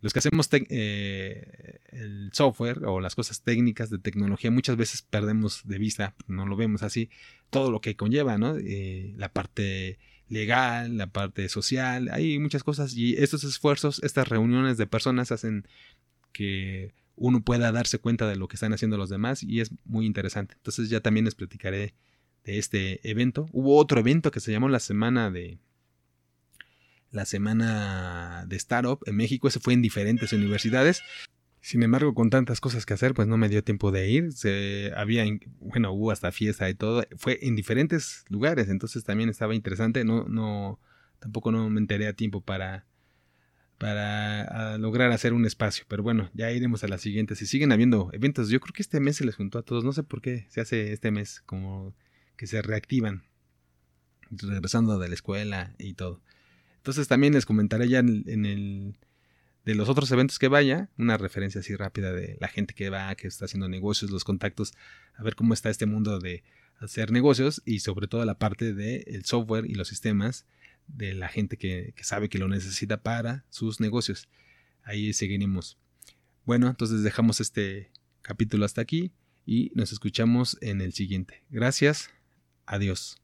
Los 0.00 0.12
que 0.12 0.20
hacemos 0.20 0.48
eh, 0.52 1.80
el 1.90 2.30
software 2.32 2.84
o 2.84 3.00
las 3.00 3.16
cosas 3.16 3.42
técnicas 3.42 3.90
de 3.90 3.98
tecnología 3.98 4.50
muchas 4.50 4.76
veces 4.76 5.02
perdemos 5.02 5.62
de 5.64 5.78
vista, 5.78 6.14
no 6.28 6.46
lo 6.46 6.56
vemos 6.56 6.82
así, 6.82 7.10
todo 7.50 7.72
lo 7.72 7.80
que 7.80 7.96
conlleva, 7.96 8.38
¿no? 8.38 8.56
Eh, 8.58 9.12
la 9.16 9.32
parte 9.32 9.98
legal, 10.28 10.96
la 10.96 11.08
parte 11.08 11.48
social, 11.48 12.10
hay 12.12 12.38
muchas 12.38 12.62
cosas 12.62 12.94
y 12.94 13.16
estos 13.16 13.44
esfuerzos, 13.44 14.00
estas 14.04 14.28
reuniones 14.28 14.78
de 14.78 14.86
personas 14.86 15.32
hacen 15.32 15.66
que 16.32 16.92
uno 17.18 17.42
pueda 17.42 17.72
darse 17.72 17.98
cuenta 17.98 18.28
de 18.28 18.36
lo 18.36 18.48
que 18.48 18.56
están 18.56 18.72
haciendo 18.72 18.96
los 18.96 19.10
demás 19.10 19.42
y 19.42 19.60
es 19.60 19.70
muy 19.84 20.06
interesante. 20.06 20.54
Entonces 20.56 20.88
ya 20.88 21.00
también 21.00 21.24
les 21.24 21.34
platicaré 21.34 21.94
de 22.44 22.58
este 22.58 23.08
evento. 23.08 23.48
Hubo 23.52 23.76
otro 23.76 24.00
evento 24.00 24.30
que 24.30 24.40
se 24.40 24.52
llamó 24.52 24.68
la 24.68 24.80
semana 24.80 25.30
de 25.30 25.58
la 27.10 27.24
semana 27.24 28.44
de 28.46 28.56
startup 28.56 29.00
en 29.06 29.16
México, 29.16 29.48
ese 29.48 29.60
fue 29.60 29.74
en 29.74 29.82
diferentes 29.82 30.32
universidades. 30.32 31.02
Sin 31.60 31.82
embargo, 31.82 32.14
con 32.14 32.30
tantas 32.30 32.60
cosas 32.60 32.86
que 32.86 32.94
hacer, 32.94 33.14
pues 33.14 33.26
no 33.26 33.36
me 33.36 33.48
dio 33.48 33.64
tiempo 33.64 33.90
de 33.90 34.08
ir. 34.10 34.32
Se 34.32 34.92
había, 34.96 35.24
bueno, 35.60 35.92
hubo 35.92 36.10
hasta 36.10 36.32
fiesta 36.32 36.68
y 36.70 36.74
todo. 36.74 37.04
Fue 37.16 37.38
en 37.42 37.56
diferentes 37.56 38.24
lugares, 38.28 38.68
entonces 38.68 39.04
también 39.04 39.28
estaba 39.28 39.54
interesante. 39.54 40.04
No, 40.04 40.24
no, 40.28 40.80
tampoco 41.18 41.50
no 41.50 41.68
me 41.68 41.80
enteré 41.80 42.06
a 42.06 42.12
tiempo 42.12 42.40
para 42.40 42.86
para 43.78 44.76
lograr 44.76 45.12
hacer 45.12 45.32
un 45.32 45.46
espacio. 45.46 45.84
Pero 45.88 46.02
bueno, 46.02 46.30
ya 46.34 46.50
iremos 46.50 46.84
a 46.84 46.88
la 46.88 46.98
siguiente. 46.98 47.36
Si 47.36 47.46
siguen 47.46 47.72
habiendo 47.72 48.10
eventos, 48.12 48.50
yo 48.50 48.60
creo 48.60 48.72
que 48.72 48.82
este 48.82 49.00
mes 49.00 49.16
se 49.16 49.24
les 49.24 49.36
juntó 49.36 49.58
a 49.58 49.62
todos. 49.62 49.84
No 49.84 49.92
sé 49.92 50.02
por 50.02 50.20
qué 50.20 50.46
se 50.50 50.60
hace 50.60 50.92
este 50.92 51.10
mes, 51.10 51.42
como 51.46 51.94
que 52.36 52.46
se 52.46 52.60
reactivan, 52.60 53.22
regresando 54.30 54.98
de 54.98 55.08
la 55.08 55.14
escuela 55.14 55.74
y 55.78 55.94
todo. 55.94 56.20
Entonces 56.76 57.08
también 57.08 57.34
les 57.34 57.46
comentaré 57.46 57.88
ya 57.88 58.00
en, 58.00 58.46
el 58.46 58.96
de 59.64 59.74
los 59.74 59.88
otros 59.88 60.10
eventos 60.10 60.38
que 60.38 60.48
vaya, 60.48 60.88
una 60.96 61.16
referencia 61.16 61.60
así 61.60 61.76
rápida 61.76 62.12
de 62.12 62.36
la 62.40 62.48
gente 62.48 62.74
que 62.74 62.90
va, 62.90 63.14
que 63.14 63.28
está 63.28 63.44
haciendo 63.44 63.68
negocios, 63.68 64.10
los 64.10 64.24
contactos, 64.24 64.72
a 65.14 65.22
ver 65.22 65.34
cómo 65.34 65.52
está 65.52 65.68
este 65.68 65.86
mundo 65.86 66.18
de 66.18 66.42
hacer 66.78 67.10
negocios 67.10 67.60
y 67.66 67.80
sobre 67.80 68.08
todo 68.08 68.24
la 68.24 68.38
parte 68.38 68.72
del 68.72 69.24
software 69.24 69.66
y 69.66 69.74
los 69.74 69.88
sistemas 69.88 70.46
de 70.88 71.14
la 71.14 71.28
gente 71.28 71.56
que, 71.56 71.94
sabe 72.02 72.28
que 72.28 72.38
lo 72.38 72.48
necesita 72.48 73.02
para 73.02 73.44
sus 73.50 73.80
negocios. 73.80 74.28
Ahí 74.82 75.12
seguiremos. 75.12 75.78
Bueno, 76.44 76.68
entonces 76.68 77.02
dejamos 77.02 77.40
este 77.40 77.90
capítulo 78.22 78.64
hasta 78.64 78.80
aquí 78.80 79.12
y 79.46 79.70
nos 79.74 79.92
escuchamos 79.92 80.58
en 80.60 80.80
el 80.80 80.92
siguiente. 80.92 81.42
Gracias. 81.50 82.10
Adiós. 82.66 83.16